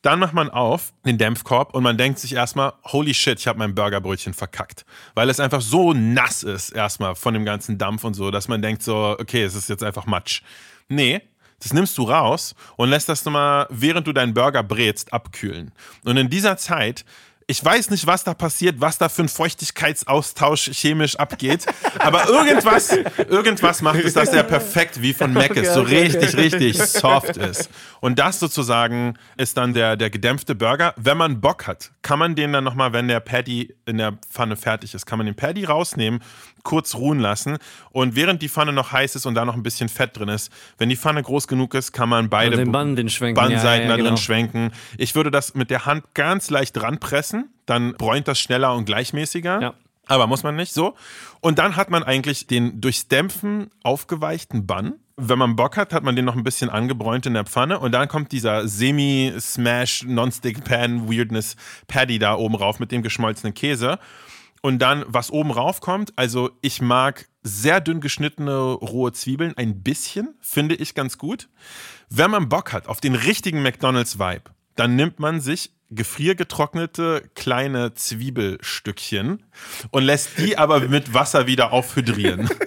Dann 0.00 0.18
macht 0.18 0.34
man 0.34 0.50
auf 0.50 0.92
den 1.06 1.16
Dämpfkorb 1.16 1.74
und 1.74 1.82
man 1.82 1.96
denkt 1.96 2.18
sich 2.18 2.34
erstmal, 2.34 2.74
holy 2.84 3.14
shit, 3.14 3.38
ich 3.38 3.46
habe 3.46 3.58
mein 3.58 3.74
Burgerbrötchen 3.74 4.34
verkackt. 4.34 4.84
Weil 5.14 5.30
es 5.30 5.40
einfach 5.40 5.62
so 5.62 5.94
nass 5.94 6.42
ist, 6.42 6.70
erstmal 6.70 7.14
von 7.14 7.32
dem 7.32 7.46
ganzen 7.46 7.78
Dampf 7.78 8.04
und 8.04 8.14
so, 8.14 8.30
dass 8.30 8.48
man 8.48 8.60
denkt 8.60 8.82
so, 8.82 9.16
okay, 9.18 9.42
es 9.44 9.54
ist 9.54 9.70
jetzt 9.70 9.82
einfach 9.82 10.04
Matsch. 10.04 10.42
Nee, 10.88 11.22
das 11.58 11.72
nimmst 11.72 11.96
du 11.96 12.02
raus 12.02 12.54
und 12.76 12.90
lässt 12.90 13.08
das 13.08 13.24
nochmal, 13.24 13.66
während 13.70 14.06
du 14.06 14.12
deinen 14.12 14.34
Burger 14.34 14.62
brätst, 14.62 15.12
abkühlen. 15.14 15.72
Und 16.04 16.18
in 16.18 16.28
dieser 16.28 16.58
Zeit, 16.58 17.06
ich 17.46 17.64
weiß 17.64 17.90
nicht, 17.90 18.06
was 18.06 18.24
da 18.24 18.34
passiert, 18.34 18.80
was 18.80 18.98
da 18.98 19.08
für 19.08 19.22
ein 19.22 19.28
Feuchtigkeitsaustausch 19.28 20.70
chemisch 20.72 21.16
abgeht, 21.16 21.66
aber 21.98 22.28
irgendwas, 22.28 22.96
irgendwas 23.28 23.82
macht 23.82 24.00
es, 24.00 24.14
dass 24.14 24.30
der 24.30 24.42
perfekt 24.42 25.02
wie 25.02 25.12
von 25.12 25.32
Mac 25.32 25.56
ist, 25.56 25.74
so 25.74 25.82
richtig, 25.82 26.36
richtig 26.36 26.78
soft 26.78 27.36
ist. 27.36 27.68
Und 28.00 28.18
das 28.18 28.40
sozusagen 28.40 29.18
ist 29.36 29.56
dann 29.56 29.74
der, 29.74 29.96
der 29.96 30.10
gedämpfte 30.10 30.54
Burger. 30.54 30.94
Wenn 30.96 31.16
man 31.16 31.40
Bock 31.40 31.66
hat, 31.66 31.92
kann 32.02 32.18
man 32.18 32.34
den 32.34 32.52
dann 32.52 32.64
nochmal, 32.64 32.92
wenn 32.92 33.08
der 33.08 33.20
Patty 33.20 33.74
in 33.86 33.98
der 33.98 34.18
Pfanne 34.30 34.56
fertig 34.56 34.94
ist, 34.94 35.06
kann 35.06 35.18
man 35.18 35.26
den 35.26 35.36
Patty 35.36 35.64
rausnehmen, 35.64 36.20
kurz 36.64 36.96
ruhen 36.96 37.20
lassen 37.20 37.58
und 37.92 38.16
während 38.16 38.42
die 38.42 38.48
Pfanne 38.48 38.72
noch 38.72 38.90
heiß 38.90 39.14
ist 39.14 39.26
und 39.26 39.36
da 39.36 39.44
noch 39.44 39.54
ein 39.54 39.62
bisschen 39.62 39.88
Fett 39.88 40.18
drin 40.18 40.28
ist, 40.28 40.50
wenn 40.78 40.88
die 40.88 40.96
Pfanne 40.96 41.22
groß 41.22 41.46
genug 41.46 41.74
ist, 41.74 41.92
kann 41.92 42.08
man 42.08 42.28
beide 42.28 42.58
Also 42.58 42.94
den 42.94 43.08
schwenken. 43.08 43.40
Ja, 43.40 43.48
Bannseiten 43.48 43.84
ja, 43.84 43.88
da 43.90 43.94
drin 43.94 44.04
genau. 44.06 44.16
schwenken. 44.16 44.72
Ich 44.98 45.14
würde 45.14 45.30
das 45.30 45.54
mit 45.54 45.70
der 45.70 45.86
Hand 45.86 46.14
ganz 46.14 46.50
leicht 46.50 46.80
ranpressen, 46.82 47.50
dann 47.66 47.92
bräunt 47.94 48.26
das 48.26 48.40
schneller 48.40 48.74
und 48.74 48.86
gleichmäßiger. 48.86 49.60
Ja. 49.60 49.74
Aber 50.06 50.26
muss 50.26 50.42
man 50.42 50.56
nicht 50.56 50.72
so. 50.72 50.94
Und 51.40 51.58
dann 51.58 51.76
hat 51.76 51.90
man 51.90 52.02
eigentlich 52.02 52.46
den 52.46 52.80
durchs 52.80 53.08
Dämpfen 53.08 53.70
aufgeweichten 53.82 54.66
Bun. 54.66 54.94
Wenn 55.16 55.38
man 55.38 55.56
Bock 55.56 55.76
hat, 55.76 55.92
hat 55.92 56.02
man 56.02 56.16
den 56.16 56.24
noch 56.24 56.36
ein 56.36 56.42
bisschen 56.42 56.68
angebräunt 56.70 57.24
in 57.26 57.34
der 57.34 57.44
Pfanne. 57.44 57.78
Und 57.78 57.92
dann 57.92 58.08
kommt 58.08 58.32
dieser 58.32 58.66
Semi-Smash 58.66 60.04
Non-Stick-Pan-Weirdness 60.06 61.56
Patty 61.86 62.18
da 62.18 62.34
oben 62.34 62.56
rauf 62.56 62.80
mit 62.80 62.90
dem 62.90 63.02
geschmolzenen 63.02 63.54
Käse. 63.54 63.98
Und 64.64 64.78
dann, 64.78 65.04
was 65.06 65.30
oben 65.30 65.50
rauf 65.50 65.82
kommt, 65.82 66.14
also 66.16 66.50
ich 66.62 66.80
mag 66.80 67.26
sehr 67.42 67.82
dünn 67.82 68.00
geschnittene 68.00 68.58
rohe 68.58 69.12
Zwiebeln, 69.12 69.52
ein 69.58 69.82
bisschen, 69.82 70.36
finde 70.40 70.74
ich 70.74 70.94
ganz 70.94 71.18
gut. 71.18 71.50
Wenn 72.08 72.30
man 72.30 72.48
Bock 72.48 72.72
hat 72.72 72.88
auf 72.88 72.98
den 72.98 73.14
richtigen 73.14 73.62
McDonalds-Vibe, 73.62 74.44
dann 74.74 74.96
nimmt 74.96 75.20
man 75.20 75.42
sich 75.42 75.72
gefriergetrocknete 75.90 77.24
kleine 77.34 77.92
Zwiebelstückchen 77.92 79.42
und 79.90 80.02
lässt 80.02 80.38
die 80.38 80.56
aber 80.58 80.80
mit 80.80 81.12
Wasser 81.12 81.46
wieder 81.46 81.74
aufhydrieren. 81.74 82.48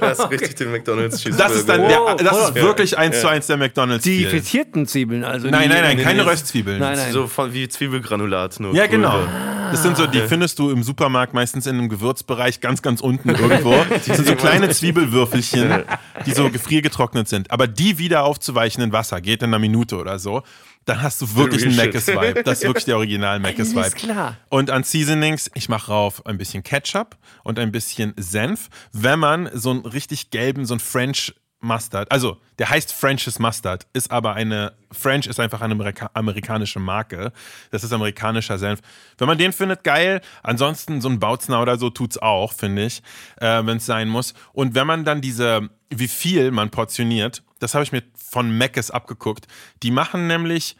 Das 0.00 0.18
ist 0.18 0.30
richtig 0.30 0.54
den 0.56 0.70
McDonalds 0.70 1.20
Cheeseburger. 1.20 1.48
Das 1.48 1.56
ist 1.56 1.68
dann 1.68 1.88
der, 1.88 2.14
das 2.16 2.48
ist 2.48 2.56
ja. 2.56 2.62
wirklich 2.62 2.96
eins 2.96 3.20
zu 3.20 3.28
eins 3.28 3.46
der 3.46 3.56
McDonalds. 3.56 4.04
Die 4.04 4.24
frittierten 4.24 4.86
Zwiebeln, 4.86 5.24
also. 5.24 5.48
Nein, 5.48 5.68
nein, 5.68 5.82
nein, 5.82 5.98
keine. 5.98 6.26
Röstzwiebeln. 6.26 6.78
Nein, 6.78 6.96
nein. 6.96 7.12
so 7.12 7.26
von, 7.26 7.52
wie 7.52 7.68
Zwiebelgranulat. 7.68 8.60
Nur 8.60 8.74
Ja, 8.74 8.86
genau. 8.86 9.10
größer. 9.10 9.53
Das 9.70 9.82
sind 9.82 9.96
so, 9.96 10.06
die 10.06 10.20
findest 10.20 10.58
du 10.58 10.70
im 10.70 10.82
Supermarkt 10.82 11.34
meistens 11.34 11.66
in 11.66 11.78
einem 11.78 11.88
Gewürzbereich 11.88 12.60
ganz, 12.60 12.82
ganz 12.82 13.00
unten 13.00 13.30
irgendwo. 13.30 13.74
Das 13.90 14.04
sind 14.16 14.26
so 14.26 14.34
kleine 14.34 14.68
Zwiebelwürfelchen, 14.70 15.84
die 16.26 16.32
so 16.32 16.50
gefriergetrocknet 16.50 17.28
sind. 17.28 17.50
Aber 17.50 17.66
die 17.66 17.98
wieder 17.98 18.24
aufzuweichen 18.24 18.82
in 18.82 18.92
Wasser 18.92 19.20
geht 19.20 19.42
in 19.42 19.50
einer 19.50 19.58
Minute 19.58 19.96
oder 19.96 20.18
so. 20.18 20.42
Dann 20.84 21.00
hast 21.00 21.20
du 21.22 21.34
wirklich 21.34 21.64
einen. 21.64 21.76
Macis-Vibe. 21.76 22.42
Das 22.42 22.58
ist 22.58 22.64
wirklich 22.68 22.84
der 22.84 22.96
original 22.96 23.40
Macis-Vibe. 23.40 23.80
Alles 23.80 23.94
klar. 23.94 24.36
Und 24.50 24.70
an 24.70 24.84
Seasonings, 24.84 25.50
ich 25.54 25.68
mache 25.68 25.90
rauf 25.90 26.24
ein 26.26 26.36
bisschen 26.36 26.62
Ketchup 26.62 27.16
und 27.42 27.58
ein 27.58 27.72
bisschen 27.72 28.12
Senf. 28.16 28.68
Wenn 28.92 29.18
man 29.18 29.48
so 29.54 29.70
einen 29.70 29.86
richtig 29.86 30.30
gelben, 30.30 30.66
so 30.66 30.74
einen 30.74 30.80
French 30.80 31.34
Mustard, 31.64 32.10
also 32.12 32.40
der 32.58 32.70
heißt 32.70 32.92
French's 32.92 33.38
Mustard, 33.38 33.86
ist 33.92 34.10
aber 34.10 34.34
eine, 34.34 34.74
French 34.92 35.26
ist 35.26 35.40
einfach 35.40 35.60
eine 35.60 35.74
Amerika 35.74 36.10
amerikanische 36.14 36.78
Marke. 36.78 37.32
Das 37.70 37.82
ist 37.82 37.92
amerikanischer 37.92 38.58
Senf. 38.58 38.80
Wenn 39.18 39.26
man 39.26 39.38
den 39.38 39.52
findet, 39.52 39.82
geil. 39.82 40.20
Ansonsten 40.42 41.00
so 41.00 41.08
ein 41.08 41.18
Bautzner 41.18 41.60
oder 41.60 41.78
so 41.78 41.90
tut's 41.90 42.18
auch, 42.18 42.52
finde 42.52 42.84
ich, 42.86 43.02
äh, 43.36 43.64
wenn 43.64 43.78
es 43.78 43.86
sein 43.86 44.08
muss. 44.08 44.34
Und 44.52 44.74
wenn 44.74 44.86
man 44.86 45.04
dann 45.04 45.20
diese, 45.20 45.70
wie 45.90 46.08
viel 46.08 46.50
man 46.50 46.70
portioniert, 46.70 47.42
das 47.58 47.74
habe 47.74 47.82
ich 47.82 47.92
mir 47.92 48.02
von 48.14 48.56
Mc's 48.56 48.90
abgeguckt. 48.90 49.46
Die 49.82 49.90
machen 49.90 50.26
nämlich, 50.26 50.76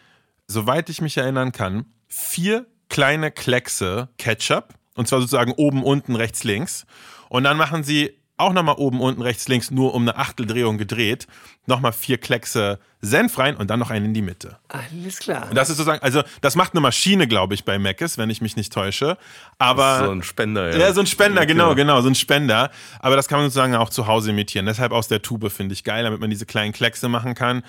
soweit 0.47 0.89
ich 0.91 1.01
mich 1.01 1.17
erinnern 1.17 1.53
kann, 1.53 1.87
vier 2.09 2.67
kleine 2.89 3.31
Kleckse 3.31 4.11
Ketchup. 4.19 4.75
Und 4.95 5.09
zwar 5.09 5.21
sozusagen 5.21 5.53
oben, 5.53 5.83
unten, 5.83 6.15
rechts, 6.15 6.45
links. 6.45 6.87
Und 7.29 7.43
dann 7.45 7.57
machen 7.57 7.83
sie 7.83 8.17
auch 8.37 8.53
nochmal 8.53 8.77
oben, 8.79 9.01
unten, 9.01 9.23
rechts, 9.23 9.47
links, 9.49 9.71
nur 9.71 9.95
um 9.95 10.03
eine 10.03 10.17
Achteldrehung 10.17 10.77
gedreht. 10.77 11.27
Nochmal 11.67 11.93
vier 11.93 12.19
Kleckse 12.19 12.81
Senf 13.01 13.39
rein 13.39 13.57
und 13.57 13.71
dann 13.71 13.79
noch 13.79 13.91
einen 13.91 14.07
in 14.07 14.15
die 14.15 14.23
Mitte. 14.23 14.59
Alles 14.69 15.19
klar. 15.19 15.49
Und 15.49 15.55
das 15.55 15.71
ist 15.71 15.77
sozusagen, 15.77 16.03
also 16.03 16.23
das 16.41 16.57
macht 16.57 16.73
eine 16.73 16.81
Maschine, 16.81 17.29
glaube 17.29 17.55
ich, 17.55 17.65
bei 17.65 17.79
Mc's, 17.79 18.19
wenn 18.19 18.31
ich 18.31 18.41
mich 18.41 18.57
nicht 18.57 18.73
täusche. 18.73 19.19
Aber 19.59 20.07
so 20.07 20.11
ein 20.11 20.23
Spender, 20.23 20.73
ja. 20.73 20.79
ja, 20.79 20.93
so 20.93 21.01
ein 21.01 21.07
Spender, 21.07 21.47
genau, 21.47 21.75
genau. 21.75 21.97
genau, 21.97 22.01
so 22.01 22.09
ein 22.09 22.15
Spender. 22.15 22.71
Aber 23.01 23.17
das 23.17 23.29
kann 23.29 23.39
man 23.39 23.47
sozusagen 23.47 23.77
auch 23.77 23.91
zu 23.91 24.07
Hause 24.07 24.31
imitieren. 24.31 24.67
Deshalb 24.67 24.93
aus 24.93 25.07
der 25.07 25.23
Tube 25.23 25.51
finde 25.51 25.75
ich 25.75 25.85
geil, 25.85 26.05
damit 26.05 26.21
man 26.21 26.31
diese 26.31 26.47
kleinen 26.47 26.73
Kleckse 26.73 27.09
machen 27.09 27.35
kann. 27.35 27.63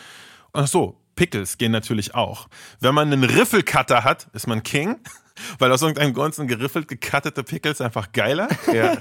Ach 0.53 0.67
so, 0.67 0.97
Pickles 1.15 1.57
gehen 1.57 1.71
natürlich 1.71 2.15
auch. 2.15 2.47
Wenn 2.79 2.93
man 2.95 3.11
einen 3.11 3.23
Riffelcutter 3.23 4.03
hat, 4.03 4.27
ist 4.33 4.47
man 4.47 4.63
King. 4.63 4.97
Weil 5.59 5.69
aus 5.71 5.81
irgendeinem 5.81 6.13
Grund 6.13 6.33
sind 6.33 6.47
geriffelt 6.47 6.87
gekattete 6.87 7.43
Pickles 7.43 7.81
einfach 7.81 8.13
geiler. 8.13 8.47
Ja. 8.73 8.95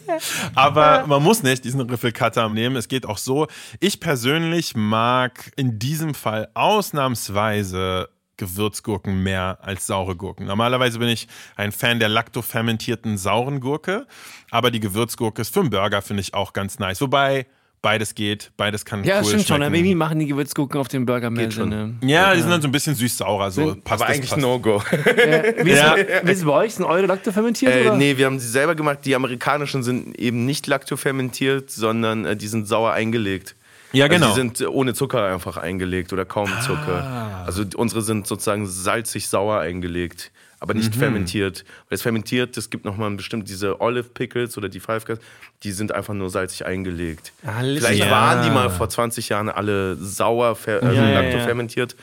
Aber 0.54 1.06
man 1.06 1.22
muss 1.22 1.42
nicht 1.42 1.64
diesen 1.64 1.80
Riffelcutter 1.80 2.48
nehmen. 2.50 2.76
Es 2.76 2.88
geht 2.88 3.06
auch 3.06 3.16
so. 3.16 3.46
Ich 3.80 3.98
persönlich 3.98 4.76
mag 4.76 5.50
in 5.56 5.78
diesem 5.78 6.14
Fall 6.14 6.50
ausnahmsweise 6.52 8.10
Gewürzgurken 8.36 9.22
mehr 9.22 9.58
als 9.62 9.86
saure 9.86 10.16
Gurken. 10.16 10.46
Normalerweise 10.46 10.98
bin 10.98 11.08
ich 11.08 11.26
ein 11.56 11.72
Fan 11.72 11.98
der 11.98 12.08
laktofermentierten 12.08 13.18
sauren 13.18 13.60
Gurke, 13.60 14.06
aber 14.50 14.70
die 14.70 14.80
Gewürzgurke 14.80 15.42
ist 15.42 15.52
für 15.52 15.60
einen 15.60 15.70
Burger 15.70 16.02
finde 16.02 16.20
ich 16.20 16.34
auch 16.34 16.52
ganz 16.52 16.78
nice. 16.78 17.00
Wobei 17.00 17.46
beides 17.82 18.14
geht, 18.14 18.50
beides 18.56 18.84
kann 18.84 19.04
Ja, 19.04 19.18
cool 19.20 19.26
stimmt 19.26 19.46
schon. 19.46 19.62
Aber 19.62 19.74
irgendwie 19.74 19.94
machen 19.94 20.18
die 20.18 20.26
Gewürzgurken 20.26 20.80
auf 20.80 20.88
dem 20.88 21.06
Burger 21.06 21.30
mehr. 21.30 21.50
Sinn. 21.50 21.98
Ja, 22.02 22.34
die 22.34 22.40
sind 22.40 22.50
dann 22.50 22.62
so 22.62 22.68
ein 22.68 22.72
bisschen 22.72 22.94
süß-saurer, 22.94 23.50
so 23.50 23.76
passt 23.84 24.02
Aber 24.02 24.12
das, 24.12 24.16
eigentlich. 24.16 24.36
No-Go. 24.36 24.82
Wie, 25.62 25.70
ist, 25.70 25.78
Ja. 25.78 25.96
wie 25.96 26.30
ist 26.32 26.38
es 26.38 26.44
bei 26.44 26.52
euch? 26.52 26.74
Sind 26.74 26.84
eure 26.84 27.06
Lakto 27.06 27.32
fermentiert? 27.32 27.74
Äh, 27.74 27.82
oder? 27.82 27.96
nee, 27.96 28.16
wir 28.16 28.26
haben 28.26 28.38
sie 28.38 28.48
selber 28.48 28.74
gemacht. 28.74 29.00
Die 29.04 29.14
amerikanischen 29.14 29.82
sind 29.82 30.18
eben 30.18 30.44
nicht 30.44 30.66
laktofermentiert, 30.66 31.70
sondern 31.70 32.24
äh, 32.24 32.36
die 32.36 32.48
sind 32.48 32.66
sauer 32.66 32.92
eingelegt. 32.92 33.54
Ja, 33.92 34.06
genau. 34.08 34.26
Also 34.28 34.42
die 34.42 34.48
sind 34.48 34.60
äh, 34.60 34.66
ohne 34.66 34.94
Zucker 34.94 35.24
einfach 35.32 35.56
eingelegt 35.56 36.12
oder 36.12 36.24
kaum 36.24 36.50
Zucker. 36.64 37.02
Ah. 37.02 37.44
Also 37.46 37.64
die- 37.64 37.76
unsere 37.76 38.02
sind 38.02 38.26
sozusagen 38.26 38.66
salzig-sauer 38.66 39.60
eingelegt, 39.60 40.30
aber 40.60 40.74
nicht 40.74 40.94
Mhm. 40.94 40.98
fermentiert. 40.98 41.64
Weil 41.88 41.96
es 41.96 42.02
fermentiert, 42.02 42.56
es 42.56 42.68
gibt 42.70 42.84
nochmal 42.84 43.10
bestimmt 43.12 43.48
diese 43.48 43.80
Olive 43.80 44.08
Pickles 44.10 44.58
oder 44.58 44.68
die 44.68 44.80
Five 44.80 45.04
Guys, 45.06 45.18
die 45.62 45.72
sind 45.72 45.92
einfach 45.92 46.14
nur 46.14 46.28
salzig 46.30 46.66
eingelegt. 46.66 47.32
Alles 47.46 47.78
Vielleicht 47.84 48.02
klar. 48.02 48.10
waren 48.36 48.44
die 48.44 48.50
mal 48.50 48.68
vor 48.70 48.88
20 48.88 49.28
Jahren 49.30 49.48
alle 49.48 49.96
sauer, 49.96 50.54
fer 50.56 50.82
also 50.82 50.94
Ja, 50.94 51.08
ja, 51.08 51.20
laktofermentiert. 51.20 51.96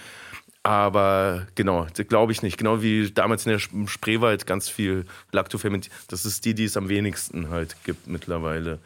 Aber 0.63 1.45
genau, 1.53 1.85
das 1.95 2.07
glaube 2.07 2.31
ich 2.31 2.41
nicht. 2.41 2.57
Genau 2.57 2.81
wie 2.81 3.11
damals 3.11 3.45
in 3.45 3.51
der 3.51 3.59
Sp- 3.61 3.85
Spreewald 3.87 4.47
ganz 4.47 4.67
viel 4.67 5.05
laktofermentiert. 5.31 5.93
Das 6.07 6.25
ist 6.25 6.43
die, 6.45 6.55
die 6.55 6.63
es 6.65 6.75
am 6.75 6.89
wenigsten 6.89 7.49
halt 7.51 7.75
gibt 7.83 8.07
mittlerweile. 8.07 8.79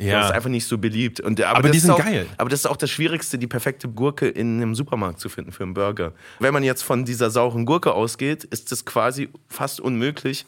Ja. 0.00 0.18
Das 0.20 0.26
ist 0.30 0.32
einfach 0.32 0.48
nicht 0.50 0.66
so 0.66 0.78
beliebt. 0.78 1.20
Und, 1.20 1.40
aber 1.42 1.58
Aber 1.58 1.62
das 1.68 1.70
die 1.72 1.76
ist 1.78 1.82
sind 1.84 1.92
auch, 1.92 1.98
geil. 1.98 2.26
Aber 2.38 2.48
das 2.50 2.60
ist 2.60 2.66
auch 2.66 2.76
das 2.76 2.90
Schwierigste, 2.90 3.38
die 3.38 3.46
perfekte 3.46 3.88
Gurke 3.88 4.28
in 4.28 4.56
einem 4.56 4.74
Supermarkt 4.74 5.20
zu 5.20 5.28
finden 5.28 5.52
für 5.52 5.62
einen 5.62 5.74
Burger. 5.74 6.12
Wenn 6.38 6.54
man 6.54 6.62
jetzt 6.62 6.82
von 6.82 7.04
dieser 7.04 7.30
sauren 7.30 7.66
Gurke 7.66 7.92
ausgeht, 7.92 8.44
ist 8.44 8.72
es 8.72 8.84
quasi 8.84 9.28
fast 9.48 9.80
unmöglich, 9.80 10.46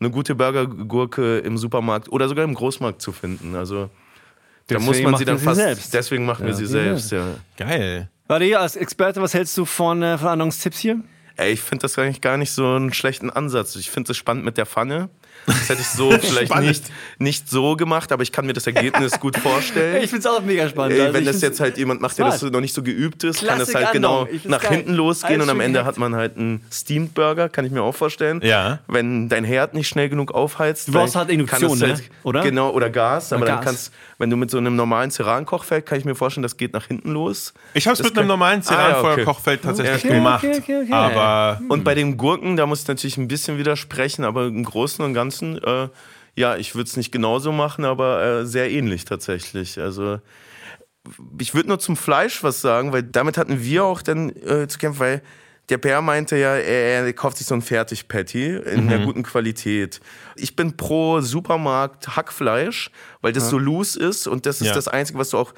eine 0.00 0.10
gute 0.10 0.34
Burgergurke 0.34 1.38
im 1.38 1.58
Supermarkt 1.58 2.10
oder 2.10 2.28
sogar 2.28 2.44
im 2.44 2.54
Großmarkt 2.54 3.02
zu 3.02 3.12
finden. 3.12 3.54
Also 3.56 3.90
da 4.68 4.76
Deswegen 4.76 4.84
muss 4.84 5.02
man 5.02 5.16
sie 5.16 5.24
dann 5.24 5.38
sie 5.38 5.44
fast. 5.44 5.60
selbst. 5.60 5.94
Deswegen 5.94 6.24
machen 6.24 6.44
wir 6.46 6.50
Ja, 6.52 6.56
sie 6.56 6.62
ja. 6.64 6.68
selbst, 6.68 7.12
ja. 7.12 7.26
Geil. 7.56 8.08
Warte, 8.28 8.44
hier, 8.44 8.60
als 8.60 8.76
Experte, 8.76 9.20
was 9.20 9.34
hältst 9.34 9.56
du 9.58 9.64
von 9.64 10.02
äh, 10.02 10.16
Verhandlungstipps 10.16 10.78
hier? 10.78 11.00
Ey, 11.36 11.52
ich 11.52 11.60
finde 11.60 11.82
das 11.82 11.98
eigentlich 11.98 12.20
gar 12.20 12.36
nicht 12.36 12.50
so 12.52 12.66
einen 12.76 12.92
schlechten 12.92 13.30
Ansatz. 13.30 13.74
Ich 13.76 13.90
finde 13.90 14.12
es 14.12 14.16
spannend 14.16 14.44
mit 14.44 14.56
der 14.58 14.66
Pfanne. 14.66 15.08
Das 15.46 15.68
hätte 15.68 15.80
ich 15.80 15.88
so 15.88 16.10
vielleicht 16.20 16.54
nicht, 16.60 16.84
nicht 17.18 17.50
so 17.50 17.74
gemacht, 17.74 18.12
aber 18.12 18.22
ich 18.22 18.30
kann 18.30 18.46
mir 18.46 18.52
das 18.52 18.66
Ergebnis 18.66 19.18
gut 19.18 19.36
vorstellen. 19.36 20.02
Ich 20.02 20.10
find's 20.10 20.26
auch 20.26 20.40
mega 20.42 20.68
spannend. 20.68 20.94
Ey, 20.94 21.00
Also 21.02 21.14
wenn 21.14 21.22
ich 21.22 21.28
das 21.30 21.40
jetzt 21.40 21.58
halt 21.58 21.76
jemand 21.78 22.00
macht, 22.00 22.16
der 22.18 22.26
das 22.26 22.38
Smart. 22.38 22.52
noch 22.52 22.60
nicht 22.60 22.74
so 22.74 22.82
geübt 22.82 23.24
ist, 23.24 23.44
kann 23.44 23.58
das 23.58 23.70
Klassik 23.70 23.86
halt 23.86 23.92
genau 23.94 24.28
nach 24.44 24.60
geil. 24.62 24.70
hinten 24.76 24.94
losgehen 24.94 25.40
Alles 25.40 25.44
und 25.44 25.50
am 25.50 25.60
Ende 25.60 25.84
hat 25.84 25.98
man 25.98 26.14
halt 26.14 26.36
einen 26.36 26.64
Steamed 26.72 27.14
Burger, 27.14 27.48
kann 27.48 27.64
ich 27.64 27.72
mir 27.72 27.82
auch 27.82 27.94
vorstellen. 27.94 28.40
Ja. 28.44 28.78
Wenn 28.86 29.28
dein 29.28 29.44
Herd 29.44 29.74
nicht 29.74 29.88
schnell 29.88 30.08
genug 30.08 30.32
aufheizt. 30.32 30.88
Du 30.88 30.92
brauchst 30.92 31.14
dann 31.16 31.20
halt 31.22 31.30
Induktion, 31.30 31.72
es 31.72 31.98
ne? 32.00 32.04
Oder? 32.22 32.42
Genau, 32.42 32.70
oder 32.70 32.88
Gas. 32.90 33.32
Aber 33.32 33.42
Oder 33.42 33.50
dann 33.52 33.60
Gas. 33.60 33.64
kannst, 33.66 33.92
wenn 34.18 34.30
du 34.30 34.36
mit 34.36 34.50
so 34.50 34.58
einem 34.58 34.76
normalen 34.76 35.10
Ceran-Kochfeld, 35.10 35.86
kann 35.86 35.98
ich 35.98 36.04
mir 36.04 36.14
vorstellen, 36.14 36.42
das 36.42 36.56
geht 36.56 36.72
nach 36.72 36.86
hinten 36.86 37.10
los. 37.12 37.52
Ich 37.74 37.86
habe 37.88 37.94
es 37.94 38.02
mit 38.02 38.16
einem 38.16 38.28
normalen 38.28 38.62
Ah, 38.66 38.72
ja, 38.72 38.78
okay. 38.78 38.92
Ceranfeuer-Kochfeld 38.92 39.62
tatsächlich 39.62 40.04
Okay, 40.04 40.14
gemacht. 40.14 40.44
okay, 40.44 40.58
okay, 40.62 40.80
okay. 40.84 40.92
Aber 40.92 41.60
Und 41.68 41.82
bei 41.84 41.94
den 41.94 42.16
Gurken, 42.16 42.56
da 42.56 42.66
muss 42.66 42.82
ich 42.82 42.88
natürlich 42.88 43.16
ein 43.16 43.26
bisschen 43.28 43.58
widersprechen, 43.58 44.24
aber 44.24 44.46
im 44.46 44.62
Großen 44.64 45.04
und 45.04 45.14
Ganzen, 45.14 45.21
äh, 45.30 45.88
ja, 46.34 46.56
ich 46.56 46.74
würde 46.74 46.88
es 46.88 46.96
nicht 46.96 47.12
genauso 47.12 47.52
machen, 47.52 47.84
aber 47.84 48.22
äh, 48.22 48.46
sehr 48.46 48.70
ähnlich 48.70 49.04
tatsächlich. 49.04 49.78
Also 49.78 50.20
ich 51.38 51.54
würde 51.54 51.68
nur 51.68 51.78
zum 51.78 51.96
Fleisch 51.96 52.42
was 52.42 52.60
sagen, 52.60 52.92
weil 52.92 53.02
damit 53.02 53.36
hatten 53.36 53.62
wir 53.62 53.84
auch 53.84 54.02
dann 54.02 54.30
äh, 54.30 54.68
zu 54.68 54.78
kämpfen, 54.78 55.00
weil 55.00 55.22
der 55.68 55.78
Bär 55.78 56.02
meinte 56.02 56.36
ja, 56.36 56.54
er, 56.56 57.04
er 57.04 57.12
kauft 57.12 57.36
sich 57.38 57.46
so 57.46 57.54
ein 57.54 57.62
Fertig-Patty 57.62 58.56
in 58.56 58.88
der 58.88 58.98
guten 58.98 59.22
Qualität. 59.22 60.00
Ich 60.34 60.56
bin 60.56 60.76
pro 60.76 61.20
Supermarkt 61.20 62.16
Hackfleisch, 62.16 62.90
weil 63.20 63.32
das 63.32 63.48
so 63.48 63.58
loose 63.58 63.98
ist 63.98 64.26
und 64.26 64.44
das 64.44 64.60
ist 64.60 64.68
Ja. 64.68 64.74
das 64.74 64.88
Einzige, 64.88 65.18
was 65.20 65.30
du 65.30 65.38
auch. 65.38 65.54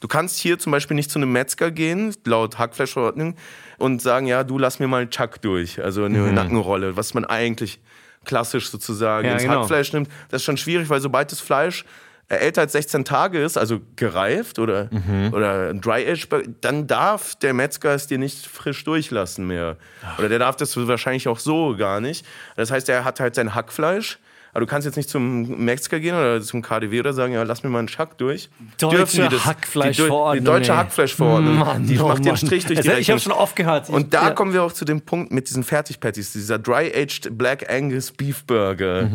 Du 0.00 0.08
kannst 0.08 0.38
hier 0.38 0.58
zum 0.58 0.72
Beispiel 0.72 0.94
nicht 0.94 1.10
zu 1.10 1.18
einem 1.18 1.32
Metzger 1.32 1.70
gehen, 1.70 2.14
laut 2.24 2.58
Hackfleischverordnung, 2.58 3.36
und 3.78 4.00
sagen, 4.00 4.26
ja, 4.26 4.42
du 4.42 4.58
lass 4.58 4.78
mir 4.78 4.88
mal 4.88 5.02
einen 5.02 5.10
Chuck 5.10 5.42
durch, 5.42 5.82
also 5.82 6.04
eine 6.04 6.32
Nackenrolle, 6.32 6.96
was 6.96 7.12
man 7.14 7.24
eigentlich 7.24 7.80
klassisch 8.24 8.70
sozusagen 8.70 9.26
Ja, 9.26 9.34
ins 9.34 9.42
genau. 9.42 9.60
Hackfleisch 9.60 9.92
nimmt. 9.92 10.08
Das 10.30 10.42
ist 10.42 10.44
schon 10.44 10.56
schwierig, 10.56 10.88
weil 10.88 11.00
sobald 11.00 11.32
das 11.32 11.40
Fleisch 11.40 11.84
äh, 12.28 12.36
älter 12.36 12.62
als 12.62 12.72
16 12.72 13.04
Tage 13.04 13.42
ist, 13.42 13.58
also 13.58 13.80
gereift 13.96 14.58
oder, 14.58 14.88
oder 15.32 15.70
ein 15.70 15.80
Dry 15.80 16.08
Age, 16.10 16.28
dann 16.60 16.86
darf 16.86 17.34
der 17.36 17.52
Metzger 17.52 17.94
es 17.94 18.06
dir 18.06 18.18
nicht 18.18 18.46
frisch 18.46 18.84
durchlassen 18.84 19.46
mehr. 19.46 19.76
Oder 20.18 20.28
der 20.28 20.38
darf 20.38 20.56
das 20.56 20.76
wahrscheinlich 20.76 21.28
auch 21.28 21.38
so 21.38 21.76
gar 21.76 22.00
nicht. 22.00 22.24
Das 22.56 22.70
heißt, 22.70 22.88
er 22.88 23.04
hat 23.04 23.20
halt 23.20 23.34
sein 23.34 23.54
Hackfleisch. 23.54 24.18
Aber 24.54 24.60
du 24.60 24.66
kannst 24.66 24.84
jetzt 24.84 24.96
nicht 24.96 25.08
zum 25.08 25.64
Metzger 25.64 25.98
gehen 25.98 26.14
oder 26.14 26.40
zum 26.42 26.60
KDW 26.60 27.00
oder 27.00 27.14
sagen, 27.14 27.32
ja, 27.32 27.42
lass 27.42 27.62
mir 27.62 27.70
mal 27.70 27.78
einen 27.78 27.88
Schack 27.88 28.18
durch. 28.18 28.50
Deutsche 28.78 28.96
Dürfen 28.98 29.22
die 29.22 29.28
das- 29.30 29.46
Hackfleischverordnung, 29.46 30.32
Die, 30.34 30.40
die 30.40 30.44
deutsche 30.44 30.72
ey. 30.72 30.76
Hackfleischverordnung. 30.76 31.58
Mann, 31.58 31.86
die 31.86 31.98
oh 31.98 32.08
macht 32.08 32.18
den 32.18 32.26
Mann. 32.26 32.36
Strich 32.36 32.66
durch 32.66 32.80
die 32.80 32.86
Ich 32.86 32.90
habe 32.90 32.98
Rechnung. 32.98 33.18
schon 33.18 33.32
oft 33.32 33.56
gehört. 33.56 33.88
Ich- 33.88 33.94
Und 33.94 34.12
da 34.12 34.24
ja. 34.28 34.30
kommen 34.32 34.52
wir 34.52 34.62
auch 34.62 34.72
zu 34.72 34.84
dem 34.84 35.00
Punkt 35.00 35.32
mit 35.32 35.48
diesen 35.48 35.64
Fertigpatties, 35.64 36.32
dieser 36.34 36.58
Dry-Aged 36.58 37.38
Black 37.38 37.70
Angus 37.72 38.10
Beef 38.12 38.44
Burger, 38.44 39.08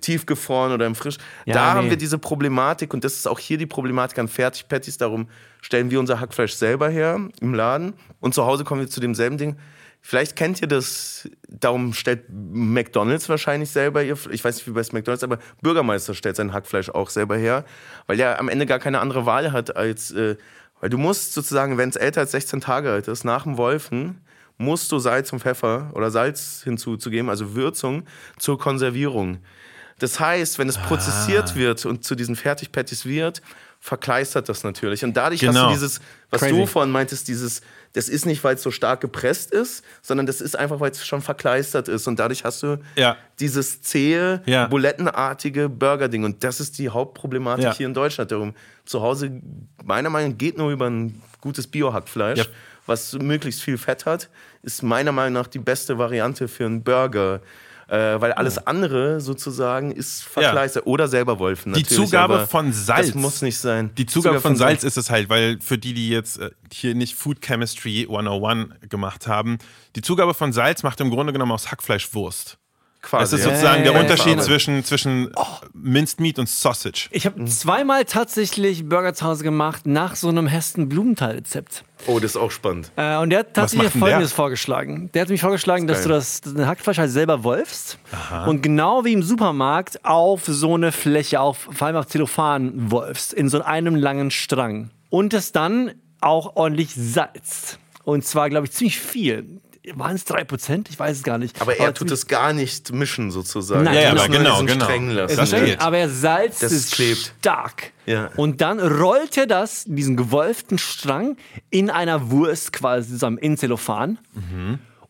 tiefgefroren 0.00 0.72
oder 0.72 0.86
im 0.86 0.94
Frisch. 0.96 1.18
Ja, 1.46 1.54
da 1.54 1.60
nee. 1.74 1.78
haben 1.78 1.90
wir 1.90 1.96
diese 1.96 2.18
Problematik 2.18 2.92
und 2.92 3.04
das 3.04 3.14
ist 3.14 3.28
auch 3.28 3.38
hier 3.38 3.58
die 3.58 3.66
Problematik 3.66 4.18
an 4.18 4.26
Fertigpatties. 4.28 4.98
Darum 4.98 5.28
stellen 5.60 5.90
wir 5.92 6.00
unser 6.00 6.18
Hackfleisch 6.20 6.54
selber 6.54 6.88
her 6.88 7.20
im 7.40 7.54
Laden 7.54 7.92
und 8.18 8.34
zu 8.34 8.44
Hause 8.44 8.64
kommen 8.64 8.80
wir 8.80 8.88
zu 8.88 9.00
demselben 9.00 9.38
Ding. 9.38 9.56
Vielleicht 10.02 10.34
kennt 10.34 10.62
ihr 10.62 10.68
das, 10.68 11.28
darum 11.48 11.92
stellt 11.92 12.24
McDonalds 12.30 13.28
wahrscheinlich 13.28 13.70
selber 13.70 14.02
ihr, 14.02 14.16
ich 14.30 14.42
weiß 14.42 14.56
nicht 14.56 14.66
wie 14.66 14.70
bei 14.72 14.82
McDonalds, 14.92 15.22
aber 15.22 15.38
Bürgermeister 15.60 16.14
stellt 16.14 16.36
sein 16.36 16.52
Hackfleisch 16.52 16.88
auch 16.88 17.10
selber 17.10 17.36
her, 17.36 17.64
weil 18.06 18.18
er 18.18 18.38
am 18.40 18.48
Ende 18.48 18.64
gar 18.66 18.78
keine 18.78 19.00
andere 19.00 19.26
Wahl 19.26 19.52
hat 19.52 19.76
als, 19.76 20.10
äh, 20.12 20.36
weil 20.80 20.88
du 20.90 20.96
musst 20.98 21.34
sozusagen, 21.34 21.76
wenn 21.76 21.90
es 21.90 21.96
älter 21.96 22.22
als 22.22 22.30
16 22.32 22.62
Tage 22.62 22.90
alt 22.90 23.08
ist, 23.08 23.24
nach 23.24 23.42
dem 23.44 23.58
Wolfen, 23.58 24.20
musst 24.56 24.90
du 24.92 24.98
Salz 24.98 25.32
und 25.32 25.40
Pfeffer 25.40 25.90
oder 25.94 26.10
Salz 26.10 26.62
hinzuzugeben, 26.64 27.28
also 27.30 27.54
Würzung 27.54 28.04
zur 28.38 28.58
Konservierung. 28.58 29.38
Das 29.98 30.18
heißt, 30.18 30.58
wenn 30.58 30.68
es 30.68 30.78
Ah. 30.78 30.82
prozessiert 30.86 31.56
wird 31.56 31.84
und 31.84 32.04
zu 32.04 32.14
diesen 32.14 32.36
Fertigpatties 32.36 33.04
wird, 33.04 33.42
verkleistert 33.80 34.48
das 34.48 34.62
natürlich. 34.64 35.04
Und 35.04 35.14
dadurch 35.16 35.42
hast 35.46 35.54
Genau. 35.54 35.68
du 35.68 35.72
dieses, 35.74 36.00
was 36.30 36.40
Crazy. 36.42 36.54
du 36.56 36.66
vorhin 36.66 36.90
meintest, 36.92 37.28
dieses, 37.28 37.62
das 37.94 38.08
ist 38.08 38.24
nicht, 38.26 38.44
weil 38.44 38.54
es 38.54 38.62
so 38.62 38.70
stark 38.70 39.00
gepresst 39.00 39.50
ist, 39.50 39.84
sondern 40.02 40.26
das 40.26 40.40
ist 40.40 40.56
einfach, 40.56 40.78
weil 40.80 40.90
es 40.92 41.04
schon 41.04 41.22
verkleistert 41.22 41.88
ist. 41.88 42.06
Und 42.06 42.18
dadurch 42.20 42.44
hast 42.44 42.62
du 42.62 42.78
Ja. 42.96 43.16
dieses 43.40 43.82
zähe, 43.82 44.42
Ja. 44.46 44.66
bulettenartige 44.68 45.68
Burger-Ding. 45.68 46.24
Und 46.24 46.44
das 46.44 46.60
ist 46.60 46.78
die 46.78 46.88
Hauptproblematik 46.88 47.64
Ja. 47.64 47.74
hier 47.74 47.86
in 47.86 47.94
Deutschland. 47.94 48.30
Darum 48.30 48.54
zu 48.84 49.02
Hause, 49.02 49.40
meiner 49.84 50.10
Meinung 50.10 50.30
nach, 50.32 50.38
geht 50.38 50.56
nur 50.58 50.70
über 50.70 50.88
ein 50.88 51.20
gutes 51.40 51.66
Biohackfleisch, 51.66 52.48
was 52.86 53.12
möglichst 53.14 53.62
viel 53.62 53.78
Fett 53.78 54.06
hat, 54.06 54.28
ist 54.62 54.82
meiner 54.82 55.12
Meinung 55.12 55.34
nach 55.34 55.46
die 55.46 55.58
beste 55.58 55.98
Variante 55.98 56.48
für 56.48 56.66
einen 56.66 56.82
Burger. 56.82 57.40
Äh, 57.90 58.20
weil 58.20 58.32
alles 58.32 58.64
andere 58.68 59.20
sozusagen 59.20 59.90
ist 59.90 60.22
verkleistert. 60.22 60.86
Oder 60.86 61.08
selber 61.08 61.40
Wolfen. 61.40 61.72
Die 61.72 61.82
Zugabe 61.82 62.46
von 62.46 62.72
Salz. 62.72 63.08
Das 63.08 63.14
muss 63.16 63.42
nicht 63.42 63.58
sein. 63.58 63.90
Die 63.98 64.06
Zugabe 64.06 64.40
von 64.40 64.54
Salz 64.54 64.84
ist 64.84 64.96
es 64.96 65.10
halt, 65.10 65.28
weil 65.28 65.58
für 65.60 65.76
die, 65.76 65.92
die 65.92 66.08
jetzt 66.08 66.38
äh, 66.38 66.50
hier 66.72 66.94
nicht 66.94 67.16
Food 67.16 67.40
Chemistry 67.42 68.06
101 68.08 68.88
gemacht 68.88 69.26
haben, 69.26 69.58
die 69.96 70.02
Zugabe 70.02 70.34
von 70.34 70.52
Salz 70.52 70.84
macht 70.84 71.00
im 71.00 71.10
Grunde 71.10 71.32
genommen 71.32 71.50
aus 71.50 71.72
Hackfleisch 71.72 72.14
Wurst. 72.14 72.59
Quasi, 73.02 73.22
Das 73.22 73.40
ist 73.40 73.44
sozusagen 73.44 73.82
der 73.82 73.98
Unterschied 73.98 74.42
zwischen, 74.42 74.84
zwischen 74.84 75.32
Minced 75.72 76.20
Meat 76.20 76.38
und 76.38 76.48
Sausage. 76.48 77.08
Ich 77.12 77.24
habe 77.24 77.44
zweimal 77.46 78.04
tatsächlich 78.04 78.88
Burger 78.88 79.14
zu 79.14 79.24
Hause 79.24 79.42
gemacht 79.42 79.86
nach 79.86 80.16
so 80.16 80.28
einem 80.28 80.46
Hesten 80.46 80.88
Blumenthal-Rezept. 80.88 81.84
Oh, 82.06 82.18
das 82.18 82.32
ist 82.32 82.36
auch 82.36 82.50
spannend. 82.50 82.92
Äh, 82.96 83.16
und 83.16 83.30
der 83.30 83.40
hat 83.40 83.54
tatsächlich 83.54 83.90
Folgendes 83.90 84.30
der? 84.30 84.36
vorgeschlagen. 84.36 85.10
Der 85.14 85.22
hat 85.22 85.28
mich 85.30 85.40
vorgeschlagen, 85.40 85.86
dass 85.86 85.98
geil. 85.98 86.08
du 86.08 86.14
das, 86.14 86.40
das 86.42 86.66
Hackfleisch 86.66 86.98
halt 86.98 87.10
selber 87.10 87.42
wolfst 87.42 87.98
und 88.46 88.62
genau 88.62 89.04
wie 89.04 89.12
im 89.12 89.22
Supermarkt 89.22 90.04
auf 90.04 90.44
so 90.44 90.74
eine 90.74 90.92
Fläche, 90.92 91.40
auf, 91.40 91.68
vor 91.72 91.86
allem 91.86 91.96
auf 91.96 92.06
Zellophan 92.06 92.90
wolfst, 92.90 93.32
in 93.32 93.48
so 93.48 93.62
einem 93.62 93.96
langen 93.96 94.30
Strang. 94.30 94.90
Und 95.08 95.34
es 95.34 95.52
dann 95.52 95.92
auch 96.20 96.56
ordentlich 96.56 96.94
salzt. 96.94 97.78
Und 98.04 98.24
zwar, 98.24 98.50
glaube 98.50 98.66
ich, 98.66 98.72
ziemlich 98.72 98.98
viel. 98.98 99.60
Waren 99.94 100.14
es 100.16 100.26
3%? 100.26 100.86
Ich 100.90 100.98
weiß 100.98 101.16
es 101.18 101.22
gar 101.22 101.38
nicht. 101.38 101.60
Aber 101.60 101.74
er 101.76 101.94
tut 101.94 102.10
es 102.10 102.26
gar 102.26 102.52
nicht 102.52 102.92
mischen, 102.92 103.30
sozusagen. 103.30 103.84
Nein, 103.84 103.94
ja, 103.94 104.10
aber 104.10 104.28
genau, 104.28 104.62
genau. 104.62 104.84
Strängen 104.84 105.10
lassen. 105.12 105.36
Das 105.36 105.48
Streng, 105.48 105.64
geht. 105.64 105.80
aber 105.80 105.96
er 105.98 106.08
salzt 106.10 106.62
Das 106.62 106.70
es 106.72 106.90
klebt. 106.90 107.32
stark. 107.38 107.92
Ja. 108.04 108.30
Und 108.36 108.60
dann 108.60 108.78
rollt 108.78 109.38
er 109.38 109.46
das, 109.46 109.84
diesen 109.86 110.16
gewolften 110.16 110.76
Strang, 110.78 111.36
in 111.70 111.88
einer 111.88 112.30
Wurst 112.30 112.72
quasi 112.74 113.10
zusammen 113.12 113.38
in 113.38 113.56
Zellophan 113.56 114.18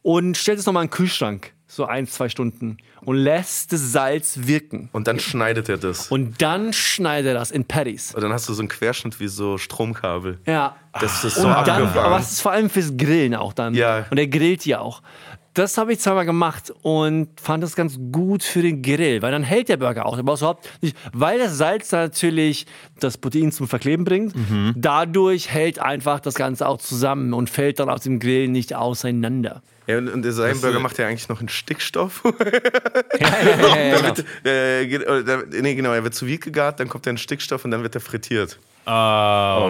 und 0.02 0.36
stellt 0.36 0.58
es 0.60 0.66
nochmal 0.66 0.84
in 0.84 0.88
den 0.88 0.94
Kühlschrank, 0.94 1.52
so 1.70 1.86
ein, 1.86 2.08
zwei 2.08 2.28
Stunden, 2.28 2.78
und 3.02 3.16
lässt 3.16 3.72
das 3.72 3.92
Salz 3.92 4.40
wirken. 4.42 4.88
Und 4.92 5.06
dann 5.06 5.20
schneidet 5.20 5.68
er 5.68 5.78
das. 5.78 6.08
Und 6.08 6.42
dann 6.42 6.72
schneidet 6.72 7.28
er 7.28 7.34
das 7.34 7.52
in 7.52 7.64
Patties. 7.64 8.12
Und 8.12 8.22
dann 8.22 8.32
hast 8.32 8.48
du 8.48 8.54
so 8.54 8.60
einen 8.60 8.68
Querschnitt 8.68 9.20
wie 9.20 9.28
so 9.28 9.56
Stromkabel. 9.56 10.38
Ja. 10.46 10.76
Das 11.00 11.24
ist 11.24 11.36
so 11.36 11.46
Und 11.46 11.66
dann, 11.68 11.86
aber 11.96 12.18
es 12.18 12.32
ist 12.32 12.40
vor 12.40 12.50
allem 12.50 12.68
fürs 12.68 12.96
Grillen 12.96 13.36
auch 13.36 13.52
dann. 13.52 13.74
Ja. 13.74 14.06
Und 14.10 14.18
er 14.18 14.26
grillt 14.26 14.66
ja 14.66 14.80
auch. 14.80 15.00
Das 15.54 15.76
habe 15.78 15.92
ich 15.92 15.98
zweimal 15.98 16.26
gemacht 16.26 16.72
und 16.82 17.28
fand 17.40 17.64
das 17.64 17.74
ganz 17.74 17.98
gut 18.12 18.44
für 18.44 18.62
den 18.62 18.82
Grill, 18.82 19.20
weil 19.20 19.32
dann 19.32 19.42
hält 19.42 19.68
der 19.68 19.78
Burger 19.78 20.06
auch. 20.06 20.12
Der 20.14 20.20
überhaupt 20.20 20.68
nicht, 20.80 20.96
weil 21.12 21.38
das 21.40 21.56
Salz 21.58 21.90
natürlich 21.90 22.66
das 23.00 23.18
Protein 23.18 23.50
zum 23.50 23.66
Verkleben 23.66 24.04
bringt. 24.04 24.36
Mhm. 24.36 24.74
Dadurch 24.76 25.50
hält 25.50 25.80
einfach 25.80 26.20
das 26.20 26.34
Ganze 26.34 26.68
auch 26.68 26.78
zusammen 26.78 27.32
und 27.34 27.50
fällt 27.50 27.80
dann 27.80 27.90
auf 27.90 28.00
dem 28.00 28.20
Grill 28.20 28.46
nicht 28.48 28.74
auseinander. 28.76 29.62
Ja, 29.88 29.98
und, 29.98 30.08
und 30.08 30.22
sein 30.30 30.60
Burger 30.60 30.78
macht 30.78 30.98
ja 30.98 31.08
eigentlich 31.08 31.28
noch 31.28 31.40
einen 31.40 31.48
Stickstoff. 31.48 32.22
Ja, 33.20 33.28
ja, 34.48 34.80
ja, 34.80 34.84
genau. 34.84 35.14
äh, 35.14 35.24
der- 35.24 35.44
nee, 35.62 35.74
genau, 35.74 35.92
er 35.92 36.04
wird 36.04 36.14
zu 36.14 36.26
vide 36.26 36.38
gegart, 36.38 36.78
dann 36.80 36.88
kommt 36.88 37.06
er 37.06 37.10
in 37.10 37.18
Stickstoff 37.18 37.64
und 37.64 37.70
dann 37.72 37.82
wird 37.82 37.94
er 37.94 38.00
frittiert. 38.00 38.58
Oh, 38.86 38.90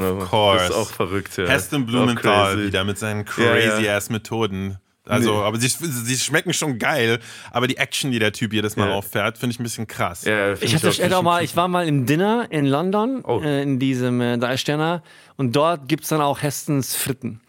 ne, 0.01 0.17
of 0.21 0.31
course. 0.31 0.59
Das 0.59 0.71
ist 0.71 0.77
auch 0.77 0.91
verrückt, 0.91 1.37
ja. 1.37 1.47
Heston 1.47 1.87
Blumenthal 1.87 2.65
wieder 2.67 2.85
mit 2.85 2.99
seinen 2.99 3.25
Ja, 3.39 3.57
ja. 3.57 3.71
crazy 3.71 3.89
ass 3.89 4.11
Methoden. 4.11 4.77
Also, 5.11 5.35
aber 5.43 5.59
sie, 5.59 5.69
sie 5.69 6.17
schmecken 6.17 6.53
schon 6.53 6.79
geil, 6.79 7.19
aber 7.51 7.67
die 7.67 7.77
Action, 7.77 8.11
die 8.11 8.19
der 8.19 8.33
Typ 8.33 8.53
jedes 8.53 8.77
Mal 8.77 8.89
Ja. 8.89 8.95
auffährt, 8.95 9.39
finde 9.39 9.53
ich 9.55 9.61
ein 9.61 9.63
bisschen 9.65 9.87
krass. 9.87 10.25
Ja, 10.25 10.53
Ich, 10.55 10.75
hatte, 10.75 10.89
ich, 10.89 11.15
auch 11.15 11.23
mal, 11.23 11.43
ich 11.45 11.57
war 11.57 11.69
mal 11.69 11.87
im 11.87 12.07
Dinner 12.07 12.47
in 12.51 12.67
London, 12.67 13.23
Oh. 13.25 13.41
äh, 13.43 13.63
in 13.63 13.79
diesem 13.79 14.21
äh, 14.21 14.39
Drei-Sterner, 14.39 15.03
und 15.37 15.55
dort 15.57 15.89
gibt 15.89 16.05
es 16.05 16.11
dann 16.11 16.21
auch 16.21 16.43
Hestens 16.43 16.95
Fritten. 16.97 17.41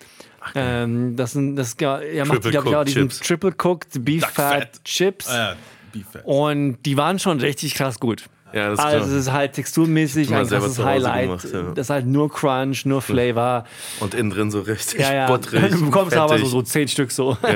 Ähm, 0.56 1.16
das 1.16 1.34
sind, 1.34 1.56
das, 1.56 1.76
ja, 1.80 2.00
er 2.00 2.26
macht, 2.26 2.42
glaube 2.42 2.70
ich, 2.70 2.76
auch 2.76 2.84
diesen 2.84 3.10
Chips. 3.10 3.20
Triple 3.28 3.52
Cooked 3.62 4.04
Beef 4.04 4.22
Duck 4.22 4.32
Fat, 4.32 4.54
Fat. 4.76 4.84
Chips. 4.84 5.30
Äh, 5.30 5.54
Beef 5.94 6.06
Fat. 6.12 6.24
Und 6.26 6.80
die 6.86 6.98
waren 6.98 7.20
schon 7.20 7.40
richtig 7.40 7.76
krass 7.76 8.00
gut. 8.00 8.24
Ja, 8.54 8.70
das 8.70 8.80
also 8.80 8.98
klar. 8.98 9.08
es 9.08 9.14
ist 9.14 9.32
halt 9.32 9.54
texturmäßig 9.54 10.34
ein 10.34 10.48
krasses 10.48 10.84
Highlight. 10.84 11.28
gemacht, 11.28 11.48
ja. 11.54 11.62
Das 11.74 11.86
ist 11.88 11.90
halt 11.90 12.06
nur 12.06 12.32
Crunch, 12.32 12.86
nur 12.86 13.02
Flavor. 13.02 13.66
Und 14.00 14.14
innen 14.14 14.30
drin 14.30 14.52
so 14.52 14.62
richtig 14.62 15.00
Ja, 15.00 15.14
ja. 15.14 15.28
buttrig. 15.28 15.72
Du 15.72 15.86
bekommst 15.86 16.16
aber 16.16 16.38
so, 16.40 16.46
so 16.46 16.62
zehn 16.62 16.88
Stück 16.88 17.12
so. 17.12 17.38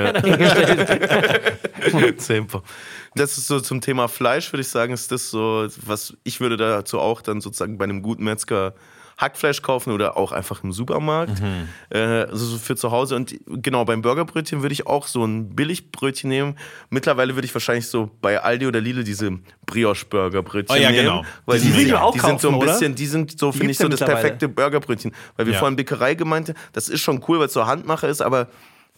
Tempo. 2.28 2.62
Das 3.18 3.38
ist 3.38 3.48
so 3.48 3.62
zum 3.62 3.80
Thema 3.80 4.10
Fleisch, 4.10 4.52
würde 4.52 4.60
ich 4.60 4.68
sagen, 4.68 4.92
ist 4.92 5.10
das 5.10 5.30
so, 5.32 5.68
was 5.86 6.18
ich 6.26 6.42
würde 6.42 6.58
dazu 6.58 7.00
auch 7.00 7.22
dann 7.22 7.40
sozusagen 7.40 7.78
bei 7.78 7.86
einem 7.86 8.02
guten 8.02 8.26
Metzger 8.26 8.74
Hackfleisch 9.18 9.62
kaufen 9.62 9.92
oder 9.94 10.18
auch 10.18 10.32
einfach 10.34 10.64
im 10.64 10.72
Supermarkt. 10.74 11.42
Äh, 11.90 11.98
also 12.00 12.46
so 12.46 12.58
für 12.58 12.76
zu 12.76 12.92
Hause. 12.92 13.16
Und 13.16 13.36
genau, 13.48 13.86
beim 13.86 14.02
Burgerbrötchen 14.02 14.62
würde 14.62 14.74
ich 14.74 14.88
auch 14.88 15.08
so 15.08 15.24
ein 15.26 15.56
Billigbrötchen 15.56 16.30
nehmen. 16.30 16.58
Mittlerweile 16.90 17.36
würde 17.36 17.46
ich 17.46 17.54
wahrscheinlich 17.56 17.88
so 17.88 18.10
bei 18.22 18.42
Aldi 18.42 18.68
oder 18.68 18.82
Lidl 18.82 19.04
diese 19.06 19.40
Brioche-Burgerbrötchen 19.66 20.76
Oh 20.76 20.80
ja, 20.82 20.92
nehmen. 20.92 21.04
genau. 21.04 21.26
Weil 21.46 21.60
Die 21.60 21.68
die, 21.72 21.86
sind 21.86 21.94
auch 21.94 22.14
die 22.14 22.20
sind 22.20 22.42
so 22.42 22.50
ein 22.50 22.54
kaufen, 22.56 22.64
oder? 22.64 22.74
bisschen, 22.74 22.96
die 22.96 23.06
sind 23.06 23.40
so, 23.40 23.52
finde 23.52 23.72
ich, 23.72 23.78
so 23.78 23.84
ja 23.86 23.90
das 23.90 24.00
perfekte 24.02 24.48
Burgerbrötchen. 24.50 25.12
Weil 25.38 25.46
wir 25.46 25.54
Ja. 25.54 25.60
vorhin 25.60 25.76
Bäckerei 25.76 26.16
gemeint 26.16 26.50
haben, 26.50 26.58
das 26.74 26.90
ist 26.90 27.02
schon 27.02 27.24
cool, 27.28 27.40
weil 27.40 27.48
es 27.48 27.54
so 27.54 27.66
Handmacher 27.66 28.10
ist, 28.10 28.22
aber 28.22 28.48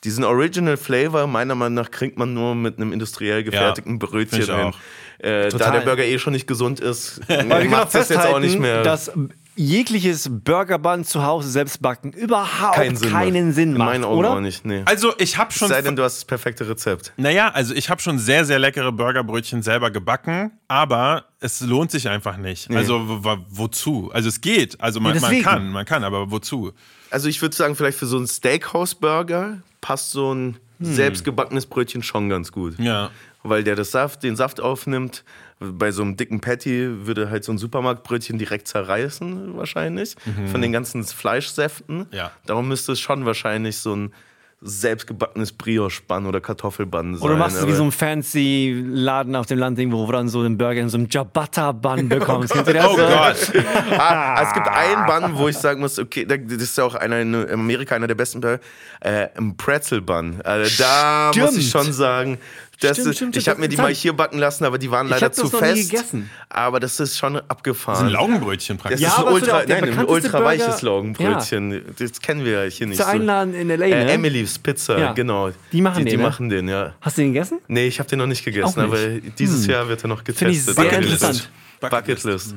diesen 0.04 0.24
Original 0.24 0.78
Flavor, 0.78 1.26
meiner 1.28 1.56
Meinung 1.56 1.74
nach, 1.76 1.90
kriegt 1.92 2.18
man 2.20 2.34
nur 2.34 2.54
mit 2.56 2.78
einem 2.78 2.94
industriell 2.94 3.44
gefertigten 3.44 3.98
Brötchen 3.98 4.42
find 4.44 4.50
ich 4.50 4.56
hin. 4.56 4.74
Äh, 5.20 5.50
da 5.50 5.72
der 5.72 5.82
Burger 5.82 6.04
eh 6.06 6.20
schon 6.20 6.34
nicht 6.34 6.46
gesund 6.48 6.80
ist, 6.80 7.22
macht 7.48 7.94
das 7.96 8.10
jetzt 8.10 8.26
auch 8.26 8.40
nicht 8.40 8.60
mehr. 8.60 8.84
dass 8.84 9.12
jegliches 9.58 10.30
Burgerbun 10.32 11.04
zu 11.04 11.24
Hause 11.24 11.50
selbst 11.50 11.82
backen 11.82 12.14
überhaupt 12.14 12.76
keinen 12.76 12.96
Sinn, 12.96 13.10
keinen 13.12 13.46
macht. 13.48 13.56
Sinn 13.56 13.72
In 13.72 13.78
macht, 13.78 13.88
meinen 13.90 14.04
Augen 14.06 14.20
oder? 14.20 14.32
auch 14.36 14.40
nicht. 14.40 14.64
Nee. 14.66 14.84
Also, 14.86 15.14
ich 15.18 15.38
habe 15.38 15.52
schon. 15.52 15.68
Sei 15.68 15.82
denn, 15.82 15.96
du 15.96 16.04
hast 16.04 16.18
das 16.18 16.26
perfekte 16.26 16.70
Rezept. 16.70 17.12
Naja, 17.18 17.50
also 17.50 17.74
ich 17.74 17.90
habe 17.90 18.02
schon 18.02 18.20
sehr, 18.20 18.46
sehr 18.46 18.60
leckere 18.60 18.92
Burgerbrötchen 18.92 19.64
selber 19.64 19.92
gebacken, 19.92 20.52
aber 20.68 21.26
es 21.40 21.62
lohnt 21.62 21.92
sich 21.92 22.08
einfach 22.08 22.38
nicht. 22.38 22.70
Also 22.72 23.08
wo- 23.10 23.24
wo- 23.24 23.38
wozu? 23.50 24.10
Also 24.14 24.30
es 24.30 24.42
geht, 24.42 24.80
also 24.80 25.00
man, 25.00 25.16
Ja, 25.16 25.22
man 25.22 25.42
kann, 25.42 25.70
man 25.72 25.86
kann, 25.86 26.04
aber 26.04 26.32
wozu? 26.32 26.72
Also 27.10 27.28
ich 27.28 27.42
würde 27.42 27.56
sagen, 27.56 27.76
vielleicht 27.76 27.98
für 27.98 28.06
so 28.06 28.18
einen 28.18 28.28
Steakhouse-Burger 28.28 29.62
passt 29.82 30.12
so 30.12 30.34
ein 30.34 30.58
selbstgebackenes 30.80 31.66
Brötchen 31.66 32.04
schon 32.04 32.30
ganz 32.30 32.52
gut. 32.52 32.78
Ja. 32.80 33.12
Weil 33.44 33.64
der 33.64 33.76
das 33.76 33.92
Saft, 33.92 34.24
den 34.24 34.36
Saft 34.36 34.60
aufnimmt. 34.62 35.24
Bei 35.60 35.92
so 35.92 36.04
einem 36.04 36.18
dicken 36.18 36.40
Patty 36.40 37.08
würde 37.08 37.30
halt 37.30 37.44
so 37.44 37.52
ein 37.52 37.58
Supermarktbrötchen 37.58 38.38
direkt 38.38 38.68
zerreißen, 38.68 39.58
wahrscheinlich. 39.58 40.16
Von 40.52 40.62
den 40.62 40.72
ganzen 40.72 41.04
Fleischsäften. 41.04 42.06
Ja. 42.12 42.32
Darum 42.46 42.68
müsste 42.68 42.92
es 42.92 43.00
schon 43.00 43.26
wahrscheinlich 43.26 43.78
so 43.78 43.96
ein 43.96 44.14
selbstgebackenes 44.60 45.52
Brioche-Bun 45.54 46.26
oder 46.26 46.42
Kartoffelbun 46.42 47.16
sein. 47.16 47.24
Oder 47.24 47.34
du 47.36 47.40
machst 47.40 47.58
es 47.58 47.68
wie 47.68 47.74
so 47.74 47.84
ein 47.84 47.92
fancy 47.92 48.84
Laden 48.88 49.36
auf 49.36 49.46
dem 49.46 49.60
Land, 49.60 49.78
wo 49.92 50.06
du 50.08 50.12
dann 50.12 50.30
so 50.30 50.42
den 50.42 50.58
Burger 50.58 50.82
in 50.82 50.90
so 50.90 50.98
einem 50.98 51.10
Ciabatta-Bun 51.12 52.10
bekommst. 52.10 52.56
Du 52.56 52.64
das? 52.64 52.86
Oh 52.88 52.96
Gott. 52.96 53.66
Ah, 54.00 54.42
es 54.48 54.54
gibt 54.54 54.68
einen 54.68 55.06
Bun, 55.06 55.38
wo 55.38 55.48
ich 55.48 55.58
sagen 55.58 55.80
muss, 55.80 56.00
okay, 56.00 56.26
da- 56.26 56.38
das 56.38 56.58
ist 56.64 56.78
ja 56.78 56.86
auch 56.86 56.96
einer 56.96 57.20
in 57.20 57.36
Amerika 57.52 57.96
einer 57.96 58.08
der 58.08 58.16
besten 58.16 58.42
Burger, 58.42 58.60
äh, 59.02 59.28
ein 59.38 59.56
Pretzel 59.58 60.02
Bun. 60.02 60.42
Also 60.44 60.84
da 60.84 61.30
Stimmt. 61.32 61.46
muss 61.46 61.58
ich 61.58 61.70
schon 61.70 61.94
sagen, 61.94 62.40
das 62.80 62.98
Stimmt, 62.98 63.08
ist, 63.10 63.16
stimmt, 63.16 63.38
ich 63.38 63.50
habe 63.50 63.60
mir 63.60 63.68
die 63.70 63.78
mal 63.78 63.94
hier 63.94 64.14
backen 64.14 64.38
lassen, 64.38 64.64
aber 64.66 64.78
die 64.78 64.92
waren 64.92 65.08
Ich 65.08 65.12
leider 65.12 65.26
hab 65.28 65.34
das 65.36 65.50
zu 65.50 65.56
noch 65.56 65.62
nie 65.62 65.68
fest. 65.78 65.90
gegessen. 65.92 66.30
Aber 66.50 66.80
das 66.80 67.00
ist 67.00 67.18
schon 67.18 67.38
abgefahren. 67.38 68.06
Ein 68.08 68.12
Laugenbrötchen 68.14 68.78
das 68.78 68.82
praktisch. 68.84 69.02
Ja, 69.02 69.08
ist 69.10 69.18
ein 69.18 69.22
aber 69.22 69.30
es 69.30 69.34
wird 69.36 69.44
ultra, 69.46 69.58
auch 69.62 69.66
der 69.66 69.82
nein, 69.82 70.00
ein 70.00 70.06
ultra 70.06 70.44
weiches 70.44 70.66
Burger- 70.68 70.86
Laugenbrötchen. 70.86 71.86
Das 71.98 72.22
kennen 72.22 72.46
wir 72.46 72.64
ja 72.66 72.70
hier 72.70 72.88
nicht 72.88 72.98
Zu 72.98 73.04
so. 73.04 73.10
einladen 73.10 73.54
in 73.56 73.70
L.A., 73.70 73.86
Äh, 73.86 74.06
ne? 74.06 74.12
Emily's 74.12 74.60
Pizza, 74.60 75.00
Ja. 75.00 75.14
genau. 75.14 75.52
Die 75.72 75.82
machen 75.82 76.00
die, 76.00 76.04
den, 76.06 76.12
die 76.12 76.18
ne? 76.18 76.24
machen 76.24 76.50
den, 76.50 76.68
ja. 76.70 76.94
Hast 77.02 77.18
du 77.18 77.22
den 77.24 77.34
gegessen? 77.34 77.60
Nee, 77.68 77.88
ich 77.88 78.00
habe 78.00 78.08
den 78.10 78.20
noch 78.20 78.28
nicht 78.28 78.46
gegessen, 78.46 78.80
nicht. 78.82 78.94
Hm. 78.94 79.18
aber 79.22 79.32
dieses 79.40 79.66
Jahr 79.66 79.88
wird 79.88 80.04
er 80.04 80.08
noch 80.10 80.24
getestet. 80.24 80.38
Finde 80.38 80.54
ich 80.54 80.64
sehr 80.64 80.74
Bucketlist. 80.76 81.24
interessant. 81.24 81.50
Bucketlist. 81.80 82.56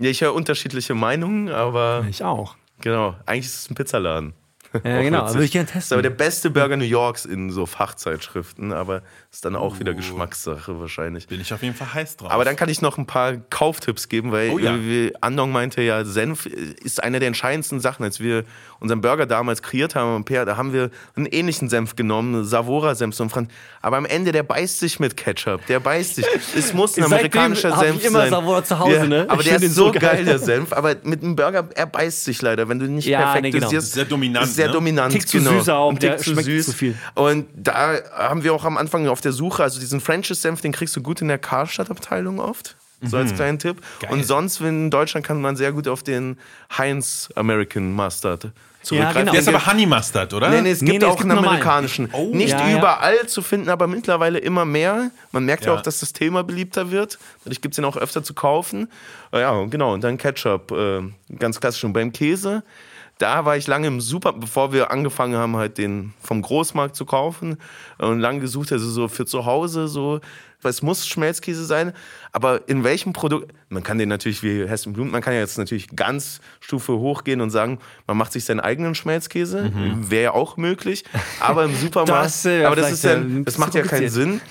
Ja, 0.00 0.10
ich 0.10 0.20
höre 0.20 0.34
unterschiedliche 0.34 0.94
Meinungen, 0.94 1.48
aber 1.48 2.06
Ich 2.10 2.22
auch. 2.24 2.56
genau, 2.80 3.16
eigentlich 3.26 3.46
ist 3.46 3.56
es 3.64 3.70
ein 3.70 3.74
Pizzaladen. 3.74 4.32
Ja, 4.84 5.02
genau. 5.02 5.22
witzig. 5.22 5.34
Würde 5.34 5.44
ich 5.44 5.52
gerne 5.52 5.68
Das 5.72 5.84
ist 5.84 5.92
aber 5.92 6.02
der 6.02 6.10
testen. 6.16 6.26
beste 6.26 6.50
Burger 6.50 6.76
New 6.76 6.84
Yorks 6.84 7.24
in 7.24 7.50
so 7.50 7.66
Fachzeitschriften, 7.66 8.72
aber 8.72 9.02
ist 9.30 9.44
dann 9.44 9.56
auch 9.56 9.76
Oh. 9.76 9.80
wieder 9.80 9.94
Geschmackssache 9.94 10.78
wahrscheinlich. 10.80 11.26
Bin 11.26 11.40
ich 11.40 11.52
auf 11.52 11.62
jeden 11.62 11.74
Fall 11.74 11.92
heiß 11.94 12.16
drauf. 12.16 12.30
Aber 12.30 12.44
dann 12.44 12.56
kann 12.56 12.68
ich 12.68 12.80
noch 12.80 12.96
ein 12.98 13.06
paar 13.06 13.34
Kauftipps 13.50 14.08
geben, 14.08 14.32
weil 14.32 14.50
Oh 14.50 14.58
ja. 14.58 14.76
Andong 15.20 15.52
meinte 15.52 15.82
ja, 15.82 16.04
Senf 16.04 16.46
ist 16.46 17.02
eine 17.02 17.18
der 17.18 17.28
entscheidendsten 17.28 17.80
Sachen. 17.80 18.04
Als 18.04 18.20
wir 18.20 18.44
unseren 18.80 19.00
Burger 19.00 19.26
damals 19.26 19.62
kreiert 19.62 19.94
haben 19.94 20.24
da 20.28 20.56
haben 20.56 20.72
wir 20.72 20.90
einen 21.16 21.26
ähnlichen 21.26 21.68
Senf 21.68 21.96
genommen, 21.96 22.44
Savora-Senf. 22.44 23.14
So 23.14 23.24
ein 23.24 23.30
Franz- 23.30 23.50
Aber 23.82 23.96
am 23.96 24.04
Ende, 24.06 24.32
der 24.32 24.42
beißt 24.42 24.78
sich 24.78 25.00
mit 25.00 25.16
Ketchup. 25.16 25.66
Der 25.66 25.80
beißt 25.80 26.16
sich. 26.16 26.26
Es 26.56 26.72
muss 26.72 26.96
ein 26.96 27.04
amerikanischer 27.12 27.74
hab 27.76 27.82
ich 27.84 27.90
Senf 27.90 28.04
immer 28.04 28.20
sein. 28.20 28.30
Savora 28.30 28.64
zu 28.64 28.78
Hause, 28.78 29.06
ne? 29.08 29.26
Aber 29.28 29.40
Ich 29.42 29.48
der 29.48 29.60
ist 29.62 29.74
so 29.74 29.90
geil, 29.92 30.00
geil. 30.00 30.24
der 30.24 30.38
Senf. 30.48 30.72
Aber 30.72 30.94
mit 31.02 31.22
einem 31.22 31.36
Burger, 31.36 31.68
er 31.74 31.86
beißt 31.86 32.24
sich 32.24 32.40
leider. 32.42 32.68
Wenn 32.68 32.78
du 32.78 32.86
nicht 32.86 33.06
Ja, 33.06 33.20
perfekt 33.22 33.42
nee, 33.42 33.50
genau. 33.50 33.64
dosierst, 33.66 33.92
Sehr 33.92 34.04
dominant 34.04 34.46
ist 34.46 34.57
sehr 34.58 34.66
ne? 34.68 34.72
dominant. 34.74 35.12
Tick 35.12 35.26
zu 35.28 35.38
genau. 35.38 35.50
süß 35.58 35.68
auch, 35.70 35.90
Tick 35.92 36.00
der 36.00 36.18
zu 36.18 36.30
schmeckt 36.30 36.44
süß. 36.46 36.66
zu 36.66 36.72
viel. 36.72 36.94
Und 37.14 37.46
da 37.54 37.94
haben 38.16 38.44
wir 38.44 38.52
auch 38.54 38.64
am 38.64 38.76
Anfang 38.76 39.08
auf 39.08 39.20
der 39.20 39.32
Suche, 39.32 39.62
also 39.62 39.80
diesen 39.80 40.00
French's 40.00 40.42
Senf, 40.42 40.60
den 40.60 40.72
kriegst 40.72 40.94
du 40.96 41.00
gut 41.02 41.20
in 41.22 41.28
der 41.28 41.38
Karstadt-Abteilung 41.38 42.38
oft. 42.40 42.76
So 43.00 43.16
als 43.16 43.32
kleinen 43.32 43.60
Tipp. 43.60 43.76
Geil. 44.00 44.10
Und 44.10 44.24
sonst 44.26 44.60
in 44.60 44.90
Deutschland 44.90 45.24
kann 45.24 45.40
man 45.40 45.54
sehr 45.54 45.70
gut 45.70 45.86
auf 45.86 46.02
den 46.02 46.36
Heinz 46.76 47.28
American 47.36 47.92
Mustard 47.92 48.48
zurückgreifen. 48.82 49.20
genau. 49.20 49.30
Der 49.32 49.40
ist 49.40 49.46
Den 49.46 49.54
aber 49.54 49.66
Honey 49.66 49.86
Mustard, 49.86 50.34
oder? 50.34 50.48
Nee, 50.50 50.62
nee, 50.62 50.70
es 50.72 50.80
Nee, 50.82 50.90
gibt 50.92 51.02
nee, 51.02 51.06
es 51.06 51.12
auch 51.12 51.16
gibt 51.18 51.30
einen 51.30 51.38
amerikanischen. 51.38 52.08
Oh. 52.12 52.30
Nicht 52.34 52.50
Ja, 52.58 52.68
ja. 52.68 52.76
überall 52.78 53.26
zu 53.28 53.40
finden, 53.42 53.68
aber 53.68 53.86
mittlerweile 53.86 54.38
immer 54.40 54.64
mehr. 54.64 55.12
Man 55.30 55.44
merkt 55.44 55.64
ja 55.64 55.72
Ja. 55.72 55.78
auch, 55.78 55.82
dass 55.82 56.00
das 56.00 56.12
Thema 56.12 56.42
beliebter 56.42 56.90
wird. 56.90 57.20
Dadurch 57.44 57.60
gibt 57.60 57.74
es 57.74 57.78
ihn 57.78 57.84
auch 57.84 57.96
öfter 57.96 58.24
zu 58.24 58.34
kaufen. 58.34 58.88
Ja, 59.32 59.64
genau. 59.66 59.94
Und 59.94 60.02
dann 60.02 60.18
Ketchup, 60.18 60.72
äh, 60.72 61.02
ganz 61.38 61.60
klassisch. 61.60 61.84
Und 61.84 61.92
beim 61.92 62.12
Käse, 62.12 62.64
da 63.18 63.44
war 63.44 63.56
ich 63.56 63.66
lange 63.66 63.88
im 63.88 64.00
Super, 64.00 64.32
bevor 64.32 64.72
wir 64.72 64.90
angefangen 64.90 65.36
haben, 65.36 65.56
halt 65.56 65.76
den 65.76 66.14
vom 66.22 66.40
Großmarkt 66.40 66.94
zu 66.94 67.04
kaufen. 67.04 67.58
Und 67.98 68.20
lange 68.20 68.40
gesucht, 68.40 68.72
also 68.72 68.88
so 68.88 69.08
für 69.08 69.26
zu 69.26 69.44
Hause, 69.44 69.88
so, 69.88 70.20
weil 70.62 70.70
es 70.70 70.82
muss 70.82 71.06
Schmelzkäse 71.06 71.64
sein. 71.64 71.92
Aber 72.32 72.68
in 72.68 72.84
welchem 72.84 73.12
Produkt, 73.12 73.52
man 73.68 73.82
kann 73.82 73.98
den 73.98 74.08
natürlich 74.08 74.42
wie 74.42 74.66
Hessen 74.68 74.92
Blumen, 74.92 75.10
man 75.10 75.20
kann 75.20 75.34
ja 75.34 75.40
jetzt 75.40 75.58
natürlich 75.58 75.88
ganz 75.96 76.40
Stufe 76.60 76.92
hochgehen 76.92 77.40
und 77.40 77.50
sagen, 77.50 77.78
man 78.06 78.16
macht 78.16 78.32
sich 78.32 78.44
seinen 78.44 78.60
eigenen 78.60 78.94
Schmelzkäse. 78.94 79.72
Wäre 80.08 80.22
ja 80.22 80.30
auch 80.32 80.56
möglich. 80.56 81.04
Aber 81.40 81.64
im 81.64 81.74
Supermarkt, 81.80 82.26
Das, 82.26 82.44
äh, 82.44 82.64
aber 82.64 82.76
das, 82.76 82.92
ist 82.92 83.04
ja, 83.04 83.20
das 83.44 83.58
macht 83.58 83.74
ja 83.74 83.82
keinen. 83.82 84.08
Sinn. 84.08 84.40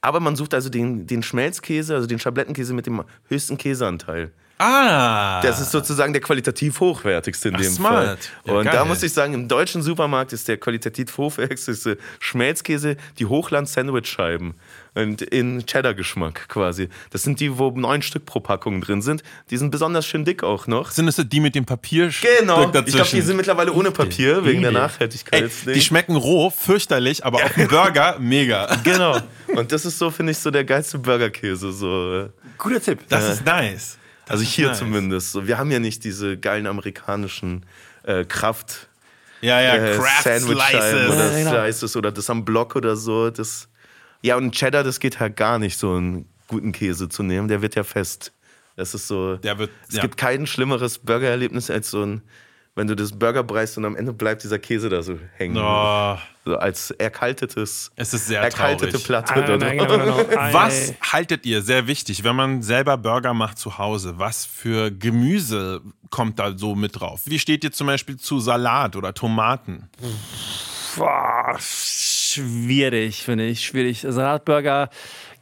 Aber 0.00 0.20
man 0.20 0.36
sucht 0.36 0.52
also 0.52 0.68
den, 0.68 1.06
den 1.06 1.22
Schmelzkäse, 1.22 1.94
also 1.94 2.06
den 2.06 2.18
Schablettenkäse 2.18 2.74
mit 2.74 2.84
dem 2.84 3.04
höchsten 3.28 3.56
Käseanteil. 3.56 4.32
Ah. 4.58 5.40
Das 5.42 5.60
ist 5.60 5.72
sozusagen 5.72 6.12
der 6.12 6.22
qualitativ 6.22 6.78
hochwertigste 6.80 7.48
in 7.48 7.56
Ach, 7.56 7.60
dem 7.60 7.72
smart. 7.72 7.94
Fall. 8.04 8.18
Ja, 8.44 8.52
und 8.54 8.64
geil. 8.64 8.72
da 8.74 8.84
muss 8.84 9.02
ich 9.02 9.12
sagen, 9.12 9.34
im 9.34 9.48
deutschen 9.48 9.82
Supermarkt 9.82 10.32
ist 10.32 10.46
der 10.46 10.58
qualitativ 10.58 11.16
hochwertigste 11.18 11.98
Schmelzkäse 12.20 12.96
die 13.18 13.26
Hochland-Sandwich-Scheiben. 13.26 14.54
Und 14.96 15.22
in 15.22 15.66
Cheddar-Geschmack 15.66 16.48
quasi. 16.48 16.88
Das 17.10 17.24
sind 17.24 17.40
die, 17.40 17.58
wo 17.58 17.70
neun 17.72 18.00
Stück 18.00 18.26
pro 18.26 18.38
Packung 18.38 18.80
drin 18.80 19.02
sind. 19.02 19.24
Die 19.50 19.56
sind 19.56 19.72
besonders 19.72 20.06
schön 20.06 20.24
dick 20.24 20.44
auch 20.44 20.68
noch. 20.68 20.92
Sind 20.92 21.08
es 21.08 21.16
die 21.16 21.40
mit 21.40 21.56
dem 21.56 21.64
Papier? 21.64 22.10
Genau. 22.38 22.66
dazwischen? 22.66 22.86
Ich 22.86 22.94
glaube, 22.94 23.10
die 23.10 23.20
sind 23.22 23.36
mittlerweile 23.36 23.72
ohne 23.72 23.90
Papier, 23.90 24.44
wegen 24.44 24.62
der 24.62 24.70
Nachhaltigkeit. 24.70 25.50
die 25.66 25.80
schmecken 25.80 26.14
roh, 26.14 26.48
fürchterlich, 26.50 27.24
aber 27.24 27.42
auf 27.44 27.54
dem 27.54 27.66
Burger 27.66 28.16
mega. 28.20 28.72
Genau. 28.84 29.18
Und 29.48 29.72
das 29.72 29.84
ist 29.84 29.98
so, 29.98 30.12
finde 30.12 30.30
ich, 30.30 30.38
so 30.38 30.52
der 30.52 30.62
geilste 30.62 30.98
Burgerkäse. 30.98 31.72
So. 31.72 32.28
Guter 32.56 32.80
Tipp. 32.80 33.00
Das 33.08 33.28
ist 33.28 33.44
nice. 33.44 33.98
Also 34.28 34.42
hier 34.44 34.68
nice. 34.68 34.78
zumindest. 34.78 35.32
So, 35.32 35.46
wir 35.46 35.58
haben 35.58 35.70
ja 35.70 35.78
nicht 35.78 36.04
diese 36.04 36.38
geilen 36.38 36.66
amerikanischen 36.66 37.66
äh, 38.04 38.24
Kraft. 38.24 38.88
Ja, 39.40 39.60
ja, 39.60 39.74
äh, 39.76 39.96
Craft 39.96 40.22
Sandwich-Scheiben 40.22 41.06
oder 41.10 41.32
Ja, 41.32 41.38
genau. 41.38 41.50
Slices 41.64 41.96
oder 41.96 42.10
das 42.12 42.30
am 42.30 42.44
Block 42.44 42.76
oder 42.76 42.96
so. 42.96 43.30
Das, 43.30 43.68
ja, 44.22 44.36
und 44.36 44.52
Cheddar, 44.54 44.82
das 44.84 45.00
geht 45.00 45.20
halt 45.20 45.36
gar 45.36 45.58
nicht, 45.58 45.78
so 45.78 45.94
einen 45.94 46.26
guten 46.48 46.72
Käse 46.72 47.08
zu 47.08 47.22
nehmen. 47.22 47.48
Der 47.48 47.60
wird 47.60 47.74
ja 47.74 47.84
fest. 47.84 48.32
Das 48.76 48.94
ist 48.94 49.06
so. 49.06 49.36
Der 49.36 49.58
wird- 49.58 49.70
es 49.88 49.96
ja. 49.96 50.02
gibt 50.02 50.16
kein 50.16 50.46
schlimmeres 50.46 50.98
Burgererlebnis 50.98 51.70
als 51.70 51.90
so 51.90 52.02
ein, 52.04 52.22
wenn 52.76 52.86
du 52.86 52.96
das 52.96 53.12
Burger 53.12 53.42
breißt 53.44 53.78
und 53.78 53.84
am 53.84 53.94
Ende 53.96 54.12
bleibt 54.12 54.42
dieser 54.42 54.58
Käse 54.58 54.88
da 54.88 55.02
so 55.02 55.18
hängen. 55.36 55.56
Oh, 55.58 56.16
So 56.44 56.56
als 56.56 56.90
erkaltetes, 56.90 57.92
es 57.94 58.12
ist 58.14 58.26
sehr 58.26 58.40
erkaltete 58.40 58.90
traurig. 58.92 59.06
Platte. 59.06 59.34
Ah, 59.34 59.38
oder? 59.44 59.56
nein, 59.58 59.78
genau, 59.78 59.98
genau. 59.98 60.16
Was 60.52 60.92
haltet 61.00 61.46
ihr, 61.46 61.62
sehr 61.62 61.86
wichtig, 61.86 62.24
wenn 62.24 62.34
man 62.36 62.62
selber 62.62 62.96
Burger 62.96 63.32
macht 63.32 63.58
zu 63.58 63.78
Hause, 63.78 64.14
was 64.18 64.44
für 64.44 64.90
Gemüse 64.90 65.80
kommt 66.10 66.38
da 66.38 66.56
so 66.56 66.74
mit 66.74 66.98
drauf? 67.00 67.22
Wie 67.24 67.38
steht 67.38 67.64
ihr 67.64 67.72
zum 67.72 67.86
Beispiel 67.86 68.16
zu 68.16 68.40
Salat 68.40 68.96
oder 68.96 69.14
Tomaten? 69.14 69.88
Boah, 70.96 71.56
schwierig, 71.58 73.22
finde 73.24 73.46
ich. 73.46 73.64
Schwierig. 73.64 74.04
Salatburger 74.08 74.90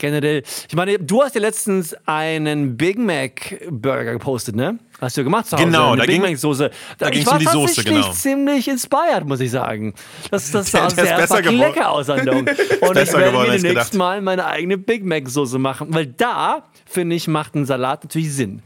generell. 0.03 0.43
Ich 0.69 0.75
meine, 0.77 0.99
du 0.99 1.23
hast 1.23 1.35
ja 1.35 1.41
letztens 1.41 1.97
einen 2.05 2.77
Big 2.77 2.99
Mac 2.99 3.59
Burger 3.71 4.13
gepostet, 4.13 4.55
ne? 4.55 4.79
Hast 5.01 5.17
du 5.17 5.25
gemacht 5.25 5.47
zu 5.47 5.57
Hause? 5.57 5.65
Genau, 5.65 5.97
da 5.97 6.03
Big 6.03 6.11
ging- 6.13 6.23
Mac 6.23 6.37
Soße. 6.37 6.71
da 6.99 7.07
war 7.07 7.33
um 7.33 7.39
die 7.39 7.47
Soße, 7.47 7.83
genau. 7.85 8.13
ziemlich 8.13 8.69
inspired, 8.69 9.25
muss 9.27 9.41
ich 9.41 9.51
sagen. 9.51 9.95
Das, 10.31 10.51
das 10.51 10.71
Der- 10.71 10.91
sah 10.91 11.03
der 11.03 11.25
ist 11.25 11.31
sehr 11.33 11.53
lecker 11.53 11.91
aus. 11.91 12.09
Und 12.11 12.19
ich 12.21 12.27
werde 12.29 12.99
mir 13.39 13.45
demnächst 13.45 13.63
gedacht. 13.65 13.95
mal 13.95 14.21
meine 14.21 14.45
eigene 14.47 14.77
Big 14.79 15.05
Mac 15.05 15.29
Soße 15.29 15.59
machen, 15.59 15.89
weil 15.91 16.07
da, 16.07 16.65
finde 16.87 17.17
ich, 17.17 17.27
macht 17.29 17.55
ein 17.55 17.65
Salat 17.65 18.05
natürlich 18.05 18.33
Sinn. 18.33 18.63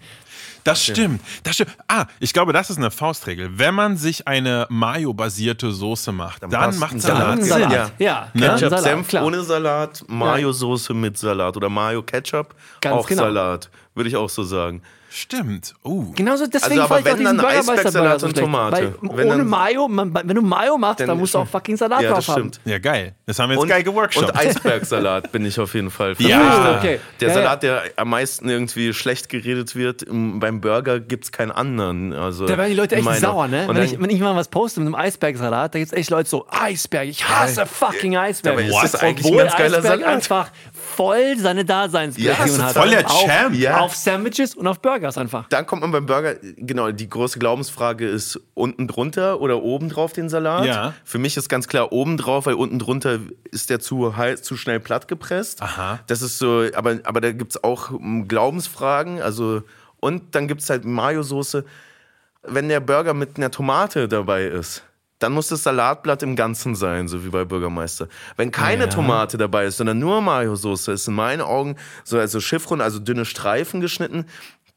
Das 0.66 0.84
stimmt. 0.84 1.20
Das 1.42 1.54
stimmt. 1.54 1.70
Ah, 1.88 2.06
ich 2.20 2.32
glaube, 2.32 2.52
das 2.52 2.70
ist 2.70 2.76
eine 2.78 2.90
Faustregel. 2.90 3.58
Wenn 3.58 3.74
man 3.74 3.96
sich 3.96 4.26
eine 4.26 4.66
Mayo-basierte 4.68 5.70
Soße 5.72 6.12
macht, 6.12 6.42
dann, 6.42 6.50
passt 6.50 6.80
macht 6.80 7.00
Salat 7.00 7.38
Dann 7.38 7.42
Salat. 7.44 7.72
Ja. 7.72 7.90
Ja, 7.98 8.28
Ne? 8.34 8.46
Ketchup, 8.48 8.70
Salat, 8.70 8.82
Senf 8.82 9.08
klar. 9.08 9.24
ohne 9.24 9.42
Salat, 9.42 10.04
Mayo-Soße 10.08 10.94
mit 10.94 11.16
Salat 11.18 11.56
oder 11.56 11.68
Mayo-Ketchup, 11.68 12.54
auch 12.86 13.06
genau. 13.06 13.22
Salat, 13.22 13.70
würde 13.94 14.08
ich 14.08 14.16
auch 14.16 14.28
so 14.28 14.42
sagen. 14.42 14.82
Stimmt. 15.16 15.72
Uh. 15.82 16.12
Genauso 16.14 16.46
deswegen 16.46 16.78
Also, 16.80 16.94
aber 16.94 16.94
fand 16.96 17.06
ich 17.06 17.12
auch 17.12 17.16
wenn, 17.16 17.24
diesen 17.24 17.36
dann 17.38 17.46
Eisbergsalat 17.46 17.92
Burger 17.94 18.18
so 18.20 18.26
und 18.26 18.32
schlecht. 18.32 18.44
Tomate. 18.44 18.94
Weil 19.00 19.16
Wenn 19.16 19.26
ohne 19.28 19.36
dann- 19.38 19.46
Mayo, 19.48 19.88
man, 19.88 20.12
wenn 20.14 20.28
du 20.36 20.42
Mayo 20.42 20.76
machst, 20.76 21.00
dann, 21.00 21.08
Dann 21.08 21.18
musst 21.18 21.32
du 21.32 21.38
auch 21.38 21.46
fucking 21.48 21.76
Salat 21.78 22.02
Ja, 22.02 22.10
das 22.10 22.26
drauf 22.26 22.36
haben. 22.36 22.52
stimmt. 22.52 22.60
Ja, 22.66 22.78
geil. 22.78 23.14
Das 23.24 23.38
haben 23.38 23.48
wir 23.48 23.54
jetzt 23.54 23.62
Und, 23.62 23.68
geil 23.70 23.82
geworkshopt. 23.82 24.28
und 24.28 24.36
Eisbergsalat 24.36 25.32
bin 25.32 25.46
ich 25.46 25.58
auf 25.58 25.72
jeden 25.74 25.90
Fall. 25.90 26.14
für. 26.16 26.22
Ja. 26.22 26.38
Der- 26.64 26.76
Okay. 26.76 27.00
Der 27.20 27.28
Ja, 27.28 27.34
Salat, 27.34 27.62
der 27.62 27.82
am 27.96 28.10
meisten 28.10 28.46
irgendwie 28.48 28.92
schlecht 28.92 29.30
geredet 29.30 29.74
wird, 29.74 30.02
im- 30.02 30.38
beim 30.38 30.60
Burger 30.60 31.00
gibt 31.00 31.24
es 31.24 31.32
keinen 31.32 31.50
anderen. 31.50 32.12
Also 32.12 32.44
Da 32.46 32.58
werden 32.58 32.70
die 32.70 32.76
Leute 32.76 32.96
echt 32.96 33.04
meiner- 33.06 33.18
sauer, 33.18 33.48
ne? 33.48 33.64
Wenn 33.68 33.82
ich, 33.82 33.98
wenn 33.98 34.10
ich 34.10 34.20
mal 34.20 34.36
was 34.36 34.48
poste 34.48 34.80
mit 34.80 34.88
einem 34.88 34.96
Eisbergsalat, 34.96 35.74
da 35.74 35.78
gibt 35.78 35.92
es 35.92 35.96
echt 35.98 36.10
Leute 36.10 36.28
so, 36.28 36.46
Eisberg, 36.50 37.08
ich 37.08 37.26
hasse 37.26 37.64
fucking 37.64 38.18
Eisberg. 38.18 38.56
Dabei 38.56 38.68
ist 38.68 38.92
das 38.92 39.00
eigentlich 39.02 39.26
ein 39.32 39.38
ganz 39.38 39.56
geiler 39.56 39.78
Eisberg 39.78 40.00
Salat. 40.00 40.14
einfach 40.14 40.50
voll 40.86 41.36
seine 41.38 41.64
Daseinsberechtigung 41.64 42.58
Ja, 42.58 42.64
hat. 42.66 42.74
voll 42.76 42.90
der 42.90 43.06
auf, 43.10 43.24
Champ. 43.24 43.54
Ja. 43.54 43.80
Auf 43.80 43.94
Sandwiches 43.94 44.54
und 44.54 44.66
auf 44.66 44.80
Burgers 44.80 45.18
einfach. 45.18 45.48
dann 45.48 45.66
kommt 45.66 45.82
man 45.82 45.90
beim 45.90 46.06
Burger, 46.06 46.34
genau, 46.56 46.90
die 46.92 47.08
große 47.10 47.38
Glaubensfrage 47.38 48.08
ist 48.08 48.40
unten 48.54 48.88
drunter 48.88 49.40
oder 49.40 49.62
oben 49.62 49.88
drauf 49.88 50.12
den 50.12 50.28
Salat. 50.28 50.64
Ja. 50.66 50.94
Für 51.04 51.18
mich 51.18 51.36
ist 51.36 51.48
ganz 51.48 51.68
klar 51.68 51.92
oben 51.92 52.16
drauf, 52.16 52.46
weil 52.46 52.54
unten 52.54 52.78
drunter 52.78 53.18
ist 53.50 53.68
der 53.70 53.80
zu, 53.80 54.16
heiß, 54.16 54.42
zu 54.42 54.56
schnell 54.56 54.80
platt 54.80 55.08
gepresst. 55.08 55.60
Aha. 55.62 56.00
Das 56.06 56.22
ist 56.22 56.38
so, 56.38 56.64
aber, 56.74 56.98
aber 57.04 57.20
da 57.20 57.32
gibt 57.32 57.52
es 57.52 57.62
auch 57.64 57.90
mm, 57.90 58.22
Glaubensfragen. 58.28 59.20
Also, 59.20 59.62
und 60.00 60.34
dann 60.34 60.46
gibt 60.48 60.62
es 60.62 60.70
halt 60.70 60.84
Mayo-Soße. 60.84 61.64
Wenn 62.42 62.68
der 62.68 62.80
Burger 62.80 63.12
mit 63.12 63.36
einer 63.38 63.50
Tomate 63.50 64.06
dabei 64.08 64.44
ist, 64.44 64.82
dann 65.18 65.32
muss 65.32 65.48
das 65.48 65.62
Salatblatt 65.62 66.22
im 66.22 66.36
Ganzen 66.36 66.74
sein, 66.74 67.08
so 67.08 67.24
wie 67.24 67.30
bei 67.30 67.44
Bürgermeister. 67.44 68.08
Wenn 68.36 68.50
keine 68.50 68.88
Tomate 68.88 69.38
dabei 69.38 69.66
ist, 69.66 69.78
sondern 69.78 69.98
nur 69.98 70.20
Mayo-Soße, 70.20 70.92
ist 70.92 71.08
in 71.08 71.14
meinen 71.14 71.40
Augen 71.40 71.76
so 72.04 72.18
also 72.18 72.40
Chiffren, 72.40 72.80
also 72.80 72.98
dünne 72.98 73.24
Streifen 73.24 73.80
geschnitten, 73.80 74.26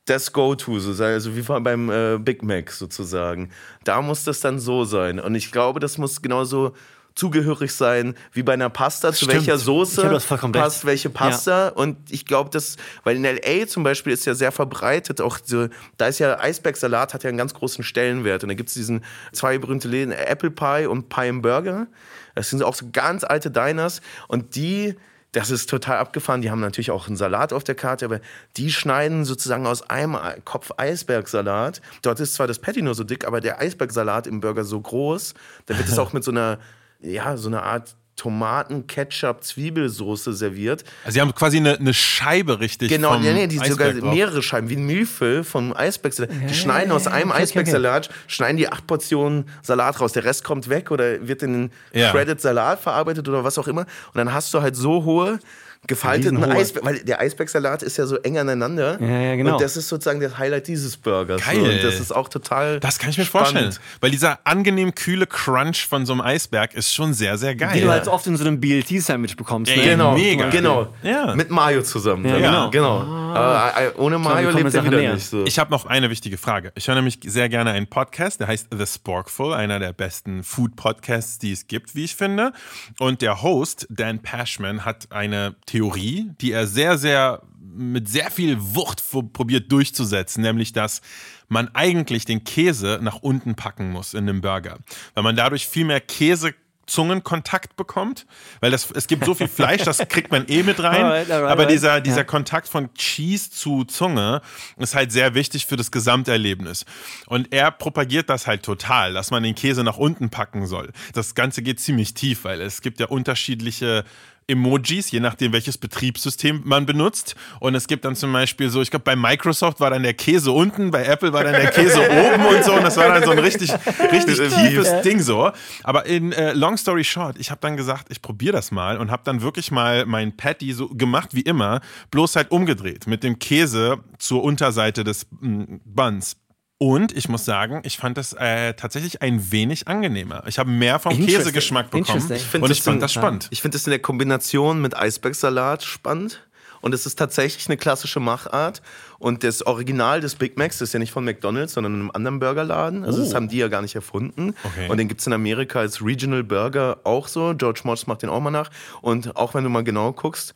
das 0.06 0.34
Go-To, 0.34 0.80
so 0.80 0.94
sein, 0.94 1.14
also 1.14 1.36
wie 1.36 1.42
beim 1.42 1.90
äh, 1.90 2.18
Big 2.18 2.42
Mac 2.42 2.72
sozusagen. 2.72 3.52
Da 3.84 4.02
muss 4.02 4.24
das 4.24 4.40
dann 4.40 4.60
so 4.60 4.86
sein. 4.86 5.20
Und 5.20 5.36
ich 5.36 5.52
glaube, 5.52 5.80
das 5.80 5.98
muss 5.98 6.22
genauso 6.22 6.74
zugehörig 7.16 7.74
sein 7.74 8.16
wie 8.34 8.44
bei 8.44 8.54
einer 8.54 8.70
Pasta, 8.70 9.12
zu 9.12 9.26
Stimmt. 9.26 9.34
welcher 9.34 9.56
Ich 9.56 9.62
Soße 9.62 10.20
passt 10.52 10.86
welche 10.86 11.10
Pasta. 11.10 11.70
Und 11.70 11.98
ich 12.10 12.26
glaube, 12.26 12.50
das, 12.50 12.78
weil 13.04 13.18
in 13.18 13.26
L.A. 13.26 13.68
zum 13.68 13.84
Beispiel 13.84 14.14
ist 14.14 14.26
ja 14.26 14.34
sehr 14.34 14.52
verbreitet, 14.52 15.22
auch 15.22 15.38
so, 15.44 15.68
da 15.98 16.08
ist 16.08 16.20
ja 16.20 16.40
Eisbergsalat 16.40 17.14
hat 17.14 17.24
ja 17.24 17.30
einen 17.30 17.38
ganz 17.38 17.54
großen 17.54 17.84
Stellenwert. 17.84 18.44
Und 18.44 18.50
da 18.50 18.56
gibt 18.56 18.70
es 18.70 18.76
diesen 18.76 19.04
zwei 19.34 19.58
berühmte 19.58 19.88
Läden, 19.88 20.12
Apple 20.12 20.52
Pie 20.52 20.88
und 20.88 21.10
Pie 21.10 21.30
and 21.30 21.42
Burger. 21.42 21.88
Das 22.36 22.50
sind 22.50 22.64
auch 22.64 22.76
so 22.76 22.86
ganz 22.92 23.24
alte 23.24 23.52
Diners. 23.52 24.02
Und 24.28 24.56
die, 24.56 24.96
das 25.32 25.52
ist 25.52 25.70
total 25.70 25.98
abgefahren. 25.98 26.42
Die 26.42 26.50
haben 26.50 26.62
natürlich 26.62 26.92
auch 26.92 27.08
einen 27.08 27.18
Salat 27.18 27.54
auf 27.54 27.64
der 27.64 27.76
Karte, 27.76 28.06
aber 28.06 28.20
die 28.58 28.72
schneiden 28.72 29.26
sozusagen 29.26 29.68
aus 29.68 29.90
einem 29.90 30.18
Kopf 30.46 30.72
Eisbergsalat. 30.78 31.82
Dort 32.02 32.20
ist 32.20 32.36
zwar 32.36 32.48
das 32.48 32.60
Patty 32.60 32.82
nur 32.82 32.96
so 32.96 33.04
dick, 33.04 33.28
aber 33.28 33.42
der 33.42 33.60
Eisbergsalat 33.60 34.26
im 34.26 34.40
Burger 34.40 34.64
so 34.64 34.80
groß. 34.80 35.34
Da 35.66 35.78
wird 35.78 35.88
es 35.88 36.00
auch 36.00 36.14
mit 36.14 36.24
so 36.24 36.32
einer, 36.32 36.60
ja, 37.02 37.38
so 37.38 37.48
einer 37.50 37.64
Art 37.64 37.96
Tomaten, 38.16 38.86
Ketchup, 38.86 39.46
Zwiebelsoße 39.46 40.34
serviert. 40.34 40.84
Also 41.06 41.14
sie 41.14 41.22
haben 41.22 41.34
quasi 41.34 41.56
eine, 41.56 41.78
eine 41.78 41.94
Scheibe 41.94 42.60
richtig 42.60 42.90
Genau, 42.90 43.14
vom 43.14 43.22
nee, 43.22 43.32
nee, 43.32 43.48
die 43.48 43.58
sogar 43.60 43.94
drauf. 43.94 44.14
mehrere 44.14 44.44
Scheiben, 44.44 44.70
wie 44.70 44.76
ein 44.76 44.86
Mühlfüll 44.86 45.46
vom 45.46 45.74
Eisbergsalat. 45.74 46.30
Die 46.50 46.54
schneiden 46.54 46.92
aus 46.92 47.08
einem 47.08 47.30
okay, 47.30 47.36
okay, 47.36 47.44
Eisbergsalat, 47.44 48.10
schneiden 48.28 48.58
die 48.58 48.68
acht 48.70 48.86
Portionen 48.88 49.46
Salat 49.62 50.02
raus. 50.02 50.12
Der 50.12 50.26
Rest 50.26 50.44
kommt 50.44 50.68
weg 50.68 50.92
oder 50.92 51.26
wird 51.30 51.44
in 51.44 51.72
Ja. 51.94 52.10
Shredded 52.10 52.42
Salat 52.42 52.82
verarbeitet 52.82 53.30
oder 53.30 53.46
was 53.46 53.58
auch 53.58 53.70
immer. 53.70 53.82
Und 54.08 54.16
dann 54.16 54.34
hast 54.34 54.54
du 54.54 54.62
halt 54.62 54.76
so 54.76 55.06
hohe 55.06 55.40
gefalteten. 55.88 56.44
Eisberg, 56.44 56.86
weil 56.86 57.00
der 57.00 57.20
Eisbergsalat 57.20 57.84
ist 57.84 57.98
ja 57.98 58.06
so 58.06 58.18
eng 58.18 58.38
aneinander. 58.38 59.00
Ja, 59.02 59.08
ja, 59.22 59.36
genau. 59.36 59.54
Und 59.54 59.62
das 59.62 59.78
ist 59.78 59.88
sozusagen 59.88 60.20
das 60.20 60.38
Highlight 60.38 60.68
dieses 60.68 60.98
Burgers. 60.98 61.42
Geil. 61.44 61.60
Und 61.60 61.84
das 61.84 62.00
ist 62.00 62.14
auch 62.16 62.30
total. 62.30 62.80
Das 62.80 63.00
kann 63.00 63.10
ich 63.10 63.18
mir 63.18 63.26
spannend. 63.26 63.50
vorstellen. 63.50 63.76
Weil 64.02 64.12
dieser 64.12 64.40
angenehm 64.44 64.94
kühle 64.94 65.26
Crunch 65.26 65.88
von 65.88 66.06
so 66.06 66.14
einem 66.14 66.22
Eisberg 66.22 66.74
ist 66.74 66.94
schon 66.94 67.14
sehr, 67.14 67.38
sehr 67.38 67.56
geil. 67.56 67.72
Die 67.76 67.82
du 67.82 67.90
halt 67.90 68.08
oft 68.08 68.28
in 68.28 68.38
so 68.38 68.46
einem 68.46 68.60
BLT-Sandwich 68.60 69.36
bekommst. 69.36 69.72
Ja, 69.72 69.78
Ne? 69.78 69.84
ja, 69.86 69.92
Genau, 69.94 70.14
Mega. 70.16 70.50
genau. 70.50 70.94
Ja. 71.02 71.34
Mit 71.36 71.50
Mayo 71.50 71.82
zusammen. 71.82 72.26
Ja, 72.26 72.34
dann. 72.40 72.42
genau. 72.42 72.70
genau. 72.70 73.00
Aber 73.34 73.74
äh, 73.80 73.92
ohne 73.98 74.18
Mayo 74.20 74.50
lebt 74.52 74.74
er 74.74 74.84
wieder 74.84 74.98
näher. 74.98 75.14
nicht 75.14 75.28
so. 75.30 75.44
Ich 75.46 75.60
habe 75.60 75.72
noch 75.72 75.86
eine 75.86 76.10
wichtige 76.10 76.38
Frage. 76.38 76.72
Ich 76.76 76.88
höre 76.88 76.96
nämlich 76.96 77.20
sehr 77.26 77.48
gerne 77.50 77.72
einen 77.72 77.88
Podcast, 77.88 78.40
der 78.40 78.48
heißt 78.48 78.68
The 78.78 78.86
Sporkful, 78.86 79.54
einer 79.54 79.80
der 79.80 79.94
besten 79.94 80.44
Food-Podcasts, 80.44 81.40
die 81.40 81.52
es 81.52 81.68
gibt, 81.68 81.96
wie 81.96 82.06
ich 82.06 82.16
finde. 82.16 82.54
Und 83.00 83.22
der 83.22 83.42
Host, 83.42 83.88
Dan 83.90 84.20
Pashman, 84.20 84.84
hat 84.86 85.08
eine 85.12 85.56
Theorie, 85.70 86.32
die 86.42 86.52
er 86.52 86.66
sehr, 86.66 86.98
sehr 86.98 87.44
mit 87.76 88.10
sehr 88.10 88.32
viel 88.32 88.58
Wucht 88.60 89.04
probiert 89.32 89.72
durchzusetzen, 89.72 90.42
nämlich 90.42 90.74
dass 90.74 91.02
man 91.48 91.70
eigentlich 91.76 92.26
den 92.26 92.44
Käse 92.44 93.00
nach 93.02 93.20
unten 93.22 93.56
packen 93.56 93.92
muss 93.92 94.14
in 94.16 94.28
einem 94.28 94.42
Burger, 94.42 94.80
weil 95.14 95.24
man 95.24 95.36
dadurch 95.36 95.68
viel 95.68 95.86
mehr 95.86 96.02
Käse 96.02 96.54
Zungenkontakt 96.88 97.76
bekommt, 97.76 98.26
weil 98.60 98.72
das, 98.72 98.90
es 98.92 99.06
gibt 99.08 99.24
so 99.24 99.36
viel 99.36 99.48
Fleisch, 99.48 99.84
das 99.84 100.00
kriegt 100.10 100.32
man 100.32 100.48
eh 100.48 100.64
mit 100.64 100.82
rein. 100.82 101.04
Alright, 101.06 101.32
alright, 101.32 101.52
aber 101.52 101.68
dieser, 101.68 102.02
dieser 102.02 102.18
Ja. 102.18 102.24
Kontakt 102.24 102.68
von 102.68 102.92
Cheese 102.96 103.52
zu 103.52 103.84
Zunge 103.86 104.42
ist 104.78 104.96
halt 104.96 105.12
sehr 105.12 105.36
wichtig 105.36 105.68
für 105.68 105.78
das 105.78 105.92
Gesamterlebnis. 105.92 106.86
Und 107.28 107.54
er 107.54 107.70
propagiert 107.72 108.30
das 108.30 108.48
halt 108.48 108.64
total, 108.64 109.14
dass 109.14 109.30
man 109.30 109.44
den 109.44 109.56
Käse 109.56 109.84
nach 109.84 109.98
unten 109.98 110.32
packen 110.32 110.66
soll. 110.66 110.92
Das 111.14 111.36
Ganze 111.36 111.62
geht 111.62 111.80
ziemlich 111.80 112.16
tief, 112.16 112.44
weil 112.44 112.60
es 112.60 112.82
gibt 112.82 113.00
ja 113.00 113.06
unterschiedliche 113.06 114.04
Emojis, 114.50 115.12
je 115.12 115.20
nachdem, 115.20 115.54
welches 115.54 115.78
Betriebssystem 115.78 116.62
man 116.66 116.86
benutzt. 116.86 117.36
Und 117.60 117.76
es 117.76 117.88
gibt 117.88 118.06
dann 118.06 118.16
zum 118.16 118.34
Beispiel 118.34 118.70
so, 118.70 118.82
ich 118.82 118.90
glaube, 118.90 119.04
bei 119.04 119.16
Microsoft 119.16 119.80
war 119.80 119.90
dann 119.92 120.04
der 120.04 120.14
Käse 120.14 120.52
unten, 120.52 120.92
bei 120.92 121.06
Apple 121.06 121.32
war 121.34 121.44
dann 121.44 121.54
der 121.54 121.72
Käse 121.72 122.00
oben 122.10 122.46
und 122.46 122.64
so. 122.64 122.74
Und 122.74 122.84
das 122.84 122.98
war 122.98 123.08
dann 123.08 123.24
so 123.24 123.32
ein 123.32 123.40
richtig, 123.40 123.72
richtig 124.12 124.38
tiefes 124.38 125.02
Ding 125.04 125.20
so. 125.20 125.52
Aber 125.84 126.06
in 126.06 126.32
äh, 126.32 126.54
Long 126.54 126.78
Story 126.78 127.04
Short, 127.04 127.38
ich 127.40 127.52
habe 127.52 127.62
dann 127.62 127.78
gesagt, 127.78 128.08
ich 128.10 128.22
probiere 128.22 128.54
das 128.54 128.72
mal 128.72 128.98
und 128.98 129.12
habe 129.12 129.22
dann 129.24 129.42
wirklich 129.42 129.72
mal 129.72 130.06
mein 130.06 130.36
Patty 130.36 130.74
so 130.74 130.90
gemacht 130.90 131.30
wie 131.34 131.42
immer, 131.42 131.82
bloß 132.12 132.36
halt 132.36 132.52
umgedreht 132.52 133.08
mit 133.08 133.24
dem 133.24 133.40
Käse 133.40 134.00
zur 134.18 134.44
Unterseite 134.44 135.04
des 135.04 135.28
mm, 135.40 135.76
Buns. 135.86 136.38
Und 136.82 137.12
ich 137.16 137.28
muss 137.28 137.44
sagen, 137.44 137.82
ich 137.84 137.98
fand 137.98 138.18
das 138.18 138.32
äh, 138.32 138.74
tatsächlich 138.74 139.22
ein 139.22 139.52
wenig 139.52 139.90
angenehmer. 139.90 140.44
Ich 140.48 140.58
habe 140.60 140.70
mehr 140.70 140.98
vom. 140.98 141.14
Käsegeschmack 141.14 141.92
bekommen. 141.92 142.32
Ich 142.34 142.54
und 142.54 142.70
das 142.70 142.78
ich 142.78 142.84
fand 142.84 143.04
das 143.04 143.12
spannend. 143.12 143.48
Ich 143.52 143.62
finde 143.62 143.76
das 143.76 143.86
in 143.86 143.92
der 143.92 144.00
Kombination 144.00 144.82
mit 144.82 144.98
Eisbergsalat 144.98 145.84
spannend. 145.84 146.42
Und 146.80 146.94
es 146.94 147.06
ist 147.06 147.16
tatsächlich 147.16 147.68
eine 147.68 147.76
klassische 147.76 148.22
Machart. 148.22 148.82
Und 149.18 149.44
das 149.44 149.66
Original 149.66 150.22
des 150.22 150.36
Big 150.36 150.58
Macs 150.58 150.80
ist 150.80 150.94
ja 150.94 151.00
nicht 151.00 151.12
von 151.12 151.26
McDonalds, 151.26 151.74
sondern 151.74 151.96
in 151.96 152.00
einem 152.00 152.12
anderen 152.12 152.40
Burgerladen. 152.40 153.04
Also 153.04 153.22
das 153.22 153.34
haben 153.34 153.50
die 153.50 153.58
ja 153.58 153.68
gar 153.68 153.82
nicht 153.82 153.96
erfunden. 153.96 154.56
Okay. 154.64 154.90
Und 154.90 154.96
den 154.96 155.10
gibt 155.10 155.20
es 155.20 155.28
in 155.28 155.34
Amerika 155.34 155.80
als 155.80 156.02
Regional 156.02 156.46
Burger 156.46 157.00
auch 157.04 157.28
so. 157.28 157.54
George 157.58 157.82
Moss 157.84 158.08
macht 158.08 158.22
den 158.22 158.30
auch 158.30 158.40
mal 158.40 158.52
nach. 158.52 158.70
Und 159.02 159.36
auch 159.36 159.54
wenn 159.54 159.66
du 159.66 159.70
mal 159.70 159.84
genau 159.84 160.14
guckst, 160.14 160.54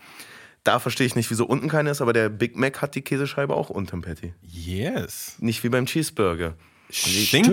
da 0.63 0.79
verstehe 0.79 1.05
ich 1.07 1.15
nicht, 1.15 1.29
wieso 1.29 1.45
unten 1.45 1.67
keiner 1.69 1.91
ist, 1.91 2.01
aber 2.01 2.13
der 2.13 2.29
Big 2.29 2.55
Mac 2.55 2.81
hat 2.81 2.95
die 2.95 3.01
Käsescheibe 3.01 3.55
auch 3.55 3.69
unterm 3.69 4.01
Patty. 4.01 4.33
Yes. 4.43 5.35
Nicht 5.39 5.63
wie 5.63 5.69
beim 5.69 5.85
Cheeseburger. 5.85 6.55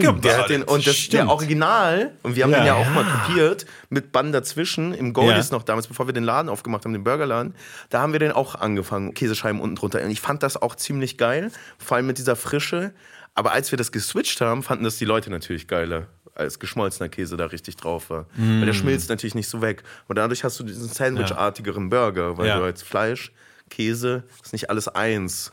About 0.06 0.20
Der 0.20 0.38
hat 0.38 0.50
den, 0.50 0.62
und 0.64 0.78
das, 0.80 0.84
der 0.84 0.92
Stimmt. 0.92 1.30
Original, 1.30 2.12
und 2.22 2.36
wir 2.36 2.44
haben 2.44 2.50
Ja. 2.50 2.58
den 2.58 2.66
ja 2.66 2.74
auch 2.74 2.90
mal 2.90 3.04
kopiert, 3.04 3.64
mit 3.88 4.12
Bann 4.12 4.32
dazwischen, 4.32 4.92
im 4.92 5.12
Goldies 5.14 5.48
Ja. 5.48 5.56
noch 5.56 5.62
damals, 5.62 5.86
bevor 5.86 6.06
wir 6.06 6.12
den 6.12 6.24
Laden 6.24 6.48
aufgemacht 6.50 6.84
haben, 6.84 6.92
den 6.92 7.04
Burgerladen, 7.04 7.54
da 7.88 8.02
haben 8.02 8.12
wir 8.12 8.20
den 8.20 8.32
auch 8.32 8.54
angefangen, 8.54 9.14
Käsescheiben 9.14 9.60
unten 9.60 9.76
drunter. 9.76 10.02
Und 10.04 10.10
ich 10.10 10.20
fand 10.20 10.42
das 10.42 10.60
auch 10.60 10.74
ziemlich 10.74 11.16
geil, 11.16 11.50
vor 11.78 11.96
allem 11.96 12.06
mit 12.06 12.18
dieser 12.18 12.36
Frische. 12.36 12.92
Aber 13.34 13.52
als 13.52 13.70
wir 13.70 13.78
das 13.78 13.92
geswitcht 13.92 14.40
haben, 14.42 14.62
fanden 14.62 14.84
das 14.84 14.98
die 14.98 15.04
Leute 15.06 15.30
natürlich 15.30 15.68
geiler, 15.68 16.08
als 16.40 16.58
geschmolzener 16.58 17.08
Käse 17.08 17.36
da 17.36 17.46
richtig 17.46 17.76
drauf 17.76 18.10
war. 18.10 18.26
Weil 18.36 18.62
Mm. 18.62 18.66
der 18.66 18.72
schmilzt 18.72 19.08
natürlich 19.10 19.34
nicht 19.34 19.48
so 19.48 19.60
weg. 19.62 19.82
Und 20.08 20.16
dadurch 20.16 20.42
hast 20.44 20.58
du 20.58 20.64
diesen 20.64 20.88
Sandwich-artigeren 20.88 21.88
Burger, 21.90 22.36
weil 22.38 22.48
Ja. 22.48 22.58
du 22.58 22.64
als 22.64 22.82
Fleisch, 22.82 23.32
Käse, 23.68 24.24
ist 24.42 24.52
nicht 24.52 24.68
alles 24.70 24.88
eins. 24.88 25.52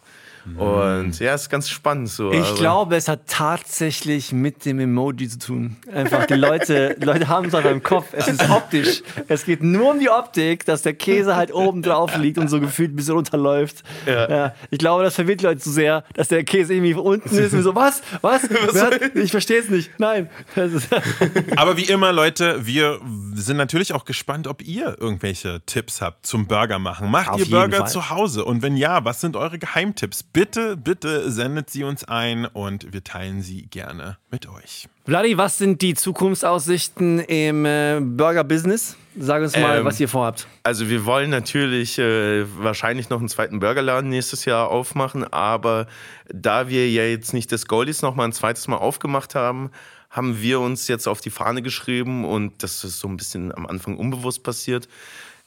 Und 0.56 1.20
ja, 1.20 1.34
ist 1.36 1.50
ganz 1.50 1.70
spannend 1.70 2.10
so. 2.10 2.32
Ich 2.32 2.40
aber- 2.40 2.58
glaube, 2.58 2.96
es 2.96 3.08
hat 3.08 3.22
tatsächlich 3.28 4.32
mit 4.32 4.66
dem 4.66 4.80
Emoji 4.80 5.28
zu 5.30 5.40
tun. 5.40 5.76
Einfach 5.94 6.26
die 6.26 6.36
Leute, 6.36 6.96
die 7.00 7.06
Leute 7.06 7.28
haben 7.28 7.48
es 7.48 7.54
einfach 7.56 7.72
im 7.72 7.84
Kopf. 7.84 8.08
Es 8.14 8.28
ist 8.28 8.50
optisch. 8.50 9.02
Es 9.28 9.46
geht 9.46 9.62
nur 9.62 9.92
um 9.92 10.00
die 10.00 10.10
Optik, 10.10 10.66
dass 10.66 10.82
der 10.84 10.94
Käse 10.94 11.36
halt 11.36 11.54
oben 11.54 11.82
drauf 11.82 12.16
liegt 12.18 12.38
und 12.38 12.48
so 12.48 12.60
gefühlt 12.60 12.94
ein 12.94 12.96
bisschen 12.96 13.16
runterläuft. 13.16 13.84
Ja. 14.06 14.54
ich 14.72 14.80
glaube, 14.80 15.04
das 15.04 15.16
verwirrt 15.16 15.42
die 15.42 15.46
Leute 15.46 15.60
zu 15.62 15.72
sehr, 15.72 16.04
dass 16.14 16.28
der 16.30 16.44
Käse 16.44 16.74
irgendwie 16.74 16.94
unten 16.94 17.36
ist 17.38 17.54
und 17.54 17.64
so, 17.64 17.76
was? 17.76 18.02
Was? 18.22 18.44
Wer 18.72 18.82
hat, 18.84 19.16
ich 19.16 19.32
verstehe 19.32 19.60
es 19.60 19.70
nicht. 19.70 19.92
Nein. 20.00 20.30
Aber 21.56 21.78
wie 21.78 21.84
immer, 21.86 22.12
Leute, 22.14 22.66
wir 22.66 23.00
sind 23.34 23.58
natürlich 23.58 23.94
auch 23.94 24.06
gespannt, 24.06 24.48
ob 24.48 24.62
ihr 24.62 24.96
irgendwelche 25.00 25.62
Tipps 25.66 26.02
habt 26.02 26.26
zum 26.26 26.48
Burger 26.48 26.80
machen. 26.80 27.10
Macht 27.12 27.30
Auf 27.30 27.40
ihr 27.40 27.50
Burger 27.50 27.78
Fall. 27.80 27.88
zu 27.88 28.10
Hause? 28.10 28.46
Und 28.46 28.62
wenn 28.62 28.78
ja, 28.78 29.04
was 29.06 29.22
sind 29.22 29.36
eure 29.36 29.60
Geheimtipps? 29.60 30.24
Bitte, 30.38 30.78
bitte 30.78 31.32
sendet 31.32 31.72
sie 31.72 31.84
uns 31.84 32.04
ein 32.04 32.46
und 32.46 32.94
wir 32.94 33.04
teilen 33.04 33.42
sie 33.42 33.64
gerne 33.72 34.20
mit 34.30 34.48
euch. 34.48 34.88
Vladi, 35.08 35.36
was 35.36 35.58
sind 35.58 35.82
die 35.82 35.96
Zukunftsaussichten 35.96 37.22
im 37.22 37.66
äh, 37.66 38.00
Burger-Business? 38.00 38.98
Sag 39.18 39.42
uns 39.42 39.58
mal, 39.58 39.80
Ähm, 39.80 39.86
was 39.86 40.00
ihr 40.00 40.08
vorhabt. 40.08 40.46
Also 40.62 40.90
wir 40.90 41.06
wollen 41.06 41.32
natürlich 41.32 41.98
äh, 41.98 42.46
wahrscheinlich 42.62 43.10
noch 43.10 43.18
einen 43.18 43.30
zweiten 43.30 43.60
Burgerladen 43.60 44.12
nächstes 44.12 44.46
Jahr 44.46 44.70
aufmachen, 44.70 45.24
aber 45.24 45.88
da 46.32 46.70
wir 46.70 46.88
ja 46.88 47.06
jetzt 47.06 47.34
nicht 47.34 47.52
das 47.52 47.66
Goldies 47.66 48.04
noch 48.04 48.14
mal 48.14 48.26
ein 48.26 48.34
zweites 48.34 48.68
Mal 48.68 48.78
aufgemacht 48.78 49.34
haben, 49.34 49.72
haben 50.12 50.40
wir 50.40 50.60
uns 50.60 50.88
jetzt 50.88 51.08
auf 51.08 51.20
die 51.20 51.32
Fahne 51.32 51.64
geschrieben 51.64 52.26
und 52.26 52.62
das 52.62 52.84
ist 52.84 53.00
so 53.00 53.08
ein 53.08 53.18
bisschen 53.18 53.52
am 53.56 53.66
Anfang 53.66 53.98
unbewusst 53.98 54.44
passiert. 54.44 54.88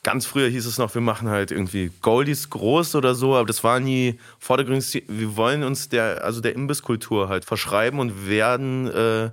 Ganz 0.02 0.24
früher 0.24 0.48
hieß 0.48 0.64
es 0.64 0.78
noch, 0.78 0.94
wir 0.94 1.02
machen 1.02 1.28
halt 1.28 1.50
irgendwie 1.50 1.90
Goldies 2.00 2.48
groß 2.48 2.94
oder 2.94 3.14
so, 3.14 3.36
aber 3.36 3.46
das 3.46 3.62
war 3.62 3.80
nie 3.80 4.18
vordergründig. 4.38 5.04
Wir 5.08 5.36
wollen 5.36 5.62
uns 5.62 5.90
der, 5.90 6.24
also 6.24 6.40
der 6.40 6.54
Imbisskultur 6.54 7.28
halt 7.28 7.44
verschreiben 7.44 8.00
und 8.00 8.26
werden 8.26 8.86
äh, 8.88 9.30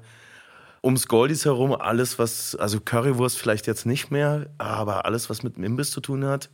ums 0.84 1.08
Goldies 1.08 1.46
herum 1.46 1.74
alles, 1.74 2.20
was, 2.20 2.56
also 2.56 2.80
Currywurst 2.80 3.38
vielleicht 3.38 3.66
jetzt 3.68 3.86
nicht 3.86 4.12
mehr, 4.12 4.48
aber 4.58 5.06
alles, 5.06 5.30
was 5.30 5.42
mit 5.42 5.56
dem 5.56 5.64
Imbiss 5.64 5.92
zu 5.92 6.02
tun 6.02 6.26
hat 6.26 6.50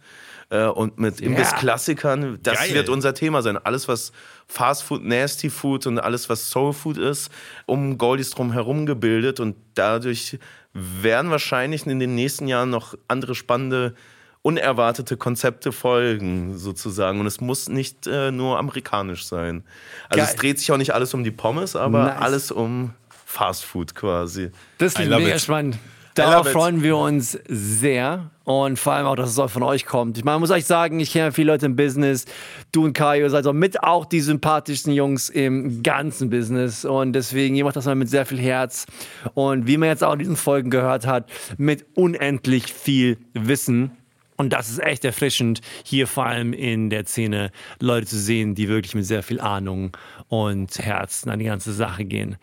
äh, 0.49 0.65
und 0.65 0.99
mit 0.99 1.19
Imbiss-Klassikern, 1.19 2.39
das 2.41 2.59
Geil. 2.59 2.73
wird 2.75 2.89
unser 2.89 3.13
Thema 3.13 3.41
sein. 3.41 3.57
Alles, 3.57 3.87
was 3.87 4.11
Fast 4.47 4.83
Food, 4.83 5.03
Nasty 5.03 5.49
Food 5.49 5.87
und 5.87 5.99
alles, 5.99 6.29
was 6.29 6.49
Soul 6.49 6.73
Food 6.73 6.97
ist, 6.97 7.31
um 7.65 7.97
Goldies 7.97 8.31
drum 8.31 8.51
herum 8.51 8.85
gebildet 8.85 9.39
und 9.39 9.55
dadurch 9.73 10.37
werden 10.73 11.31
wahrscheinlich 11.31 11.85
in 11.85 11.99
den 11.99 12.15
nächsten 12.15 12.47
Jahren 12.47 12.69
noch 12.69 12.95
andere 13.07 13.35
spannende 13.35 13.93
unerwartete 14.41 15.15
Konzepte 15.15 15.71
folgen, 15.71 16.57
sozusagen. 16.57 17.19
Und 17.19 17.27
es 17.27 17.39
muss 17.39 17.69
nicht 17.69 18.07
äh, 18.07 18.29
nur 18.31 18.59
amerikanisch 18.59 19.25
sein. 19.25 19.63
Also 20.09 20.17
Geil. 20.23 20.29
es 20.29 20.35
dreht 20.35 20.59
sich 20.59 20.71
auch 20.71 20.77
nicht 20.77 20.93
alles 20.93 21.13
um 21.13 21.23
die 21.23 21.31
Pommes, 21.31 21.75
aber 21.75 22.05
Nice. 22.05 22.21
alles 22.21 22.51
um 22.51 22.93
Fast 23.25 23.63
Food 23.63 23.95
quasi. 23.95 24.51
Das 24.79 24.93
I 24.93 24.95
klingt 24.97 25.11
love 25.11 25.23
mega 25.23 25.35
it. 25.35 25.41
spannend. 25.41 25.77
Darauf 26.15 26.47
it. 26.47 26.53
freuen 26.53 26.83
wir 26.83 26.97
uns 26.97 27.37
sehr 27.47 28.29
und 28.43 28.77
vor 28.77 28.93
allem 28.93 29.07
auch, 29.07 29.15
dass 29.15 29.29
es 29.29 29.39
auch 29.39 29.49
von 29.49 29.63
euch 29.63 29.85
kommt. 29.85 30.17
Ich 30.17 30.23
meine, 30.23 30.39
muss 30.39 30.51
euch 30.51 30.65
sagen, 30.65 30.99
ich 30.99 31.11
kenne 31.11 31.31
viele 31.31 31.51
Leute 31.51 31.65
im 31.65 31.75
Business. 31.75 32.25
Du 32.71 32.85
und 32.85 32.93
Kaio 32.93 33.29
seid 33.29 33.47
auch 33.47 33.53
mit 33.53 33.83
auch 33.83 34.05
die 34.05 34.21
sympathischsten 34.21 34.93
Jungs 34.93 35.29
im 35.29 35.81
ganzen 35.81 36.29
Business 36.29 36.85
und 36.85 37.13
deswegen, 37.13 37.55
ihr 37.55 37.63
macht 37.63 37.75
das 37.75 37.85
mal 37.85 37.95
mit 37.95 38.09
sehr 38.09 38.25
viel 38.25 38.39
Herz 38.39 38.85
und 39.33 39.67
wie 39.67 39.77
man 39.77 39.89
jetzt 39.89 40.03
auch 40.03 40.13
in 40.13 40.19
diesen 40.19 40.35
Folgen 40.35 40.69
gehört 40.69 41.07
hat, 41.07 41.29
mit 41.57 41.85
unendlich 41.95 42.71
viel 42.71 43.17
Wissen. 43.33 43.91
Und 44.35 44.51
das 44.51 44.69
ist 44.69 44.79
echt 44.79 45.05
erfrischend, 45.05 45.61
hier 45.83 46.07
vor 46.07 46.25
allem 46.25 46.53
in 46.53 46.89
der 46.89 47.05
Szene 47.05 47.51
Leute 47.79 48.07
zu 48.07 48.17
sehen, 48.17 48.55
die 48.55 48.67
wirklich 48.67 48.95
mit 48.95 49.05
sehr 49.05 49.23
viel 49.23 49.39
Ahnung 49.39 49.95
und 50.27 50.77
Herzen 50.79 51.29
an 51.29 51.39
die 51.39 51.45
ganze 51.45 51.71
Sache 51.71 52.03
gehen. 52.03 52.37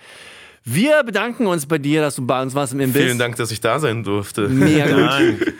Wir 0.64 1.03
bedanken 1.05 1.46
uns 1.46 1.66
bei 1.66 1.79
dir, 1.79 2.01
dass 2.03 2.16
du 2.16 2.27
bei 2.27 2.40
uns 2.42 2.55
warst 2.55 2.73
im 2.73 2.81
Imbiss. 2.81 3.03
Vielen 3.03 3.18
Dank, 3.18 3.37
dass 3.37 3.51
ich 3.51 3.61
da 3.61 3.79
sein 3.79 4.03
durfte. 4.05 4.49
Mega 4.49 5.18
gut. 5.38 5.55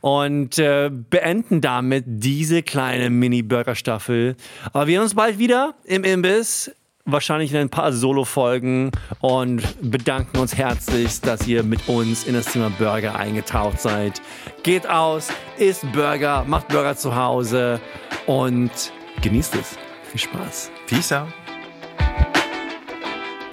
Und 0.00 0.58
äh, 0.58 0.90
beenden 0.92 1.60
damit 1.60 2.04
diese 2.06 2.62
kleine 2.62 3.10
Mini-Burger-Staffel. 3.10 4.36
Aber 4.72 4.86
wir 4.86 4.94
sehen 4.94 5.02
uns 5.02 5.14
bald 5.14 5.38
wieder 5.38 5.74
im 5.84 6.04
Imbiss. 6.04 6.70
Wahrscheinlich 7.08 7.52
in 7.52 7.58
ein 7.58 7.70
paar 7.70 7.92
Solo-Folgen 7.92 8.90
und 9.20 9.62
bedanken 9.80 10.38
uns 10.38 10.56
herzlich, 10.56 11.20
dass 11.20 11.46
ihr 11.46 11.62
mit 11.62 11.88
uns 11.88 12.24
in 12.24 12.34
das 12.34 12.46
Thema 12.46 12.68
Burger 12.70 13.14
eingetaucht 13.14 13.80
seid. 13.80 14.20
Geht 14.64 14.88
aus, 14.88 15.28
isst 15.56 15.84
Burger, 15.92 16.44
macht 16.48 16.66
Burger 16.66 16.96
zu 16.96 17.14
Hause 17.14 17.80
und 18.26 18.70
genießt 19.22 19.54
es. 19.54 19.78
Viel 20.10 20.20
Spaß. 20.20 20.72
Peace 20.88 21.12
out. 21.12 21.28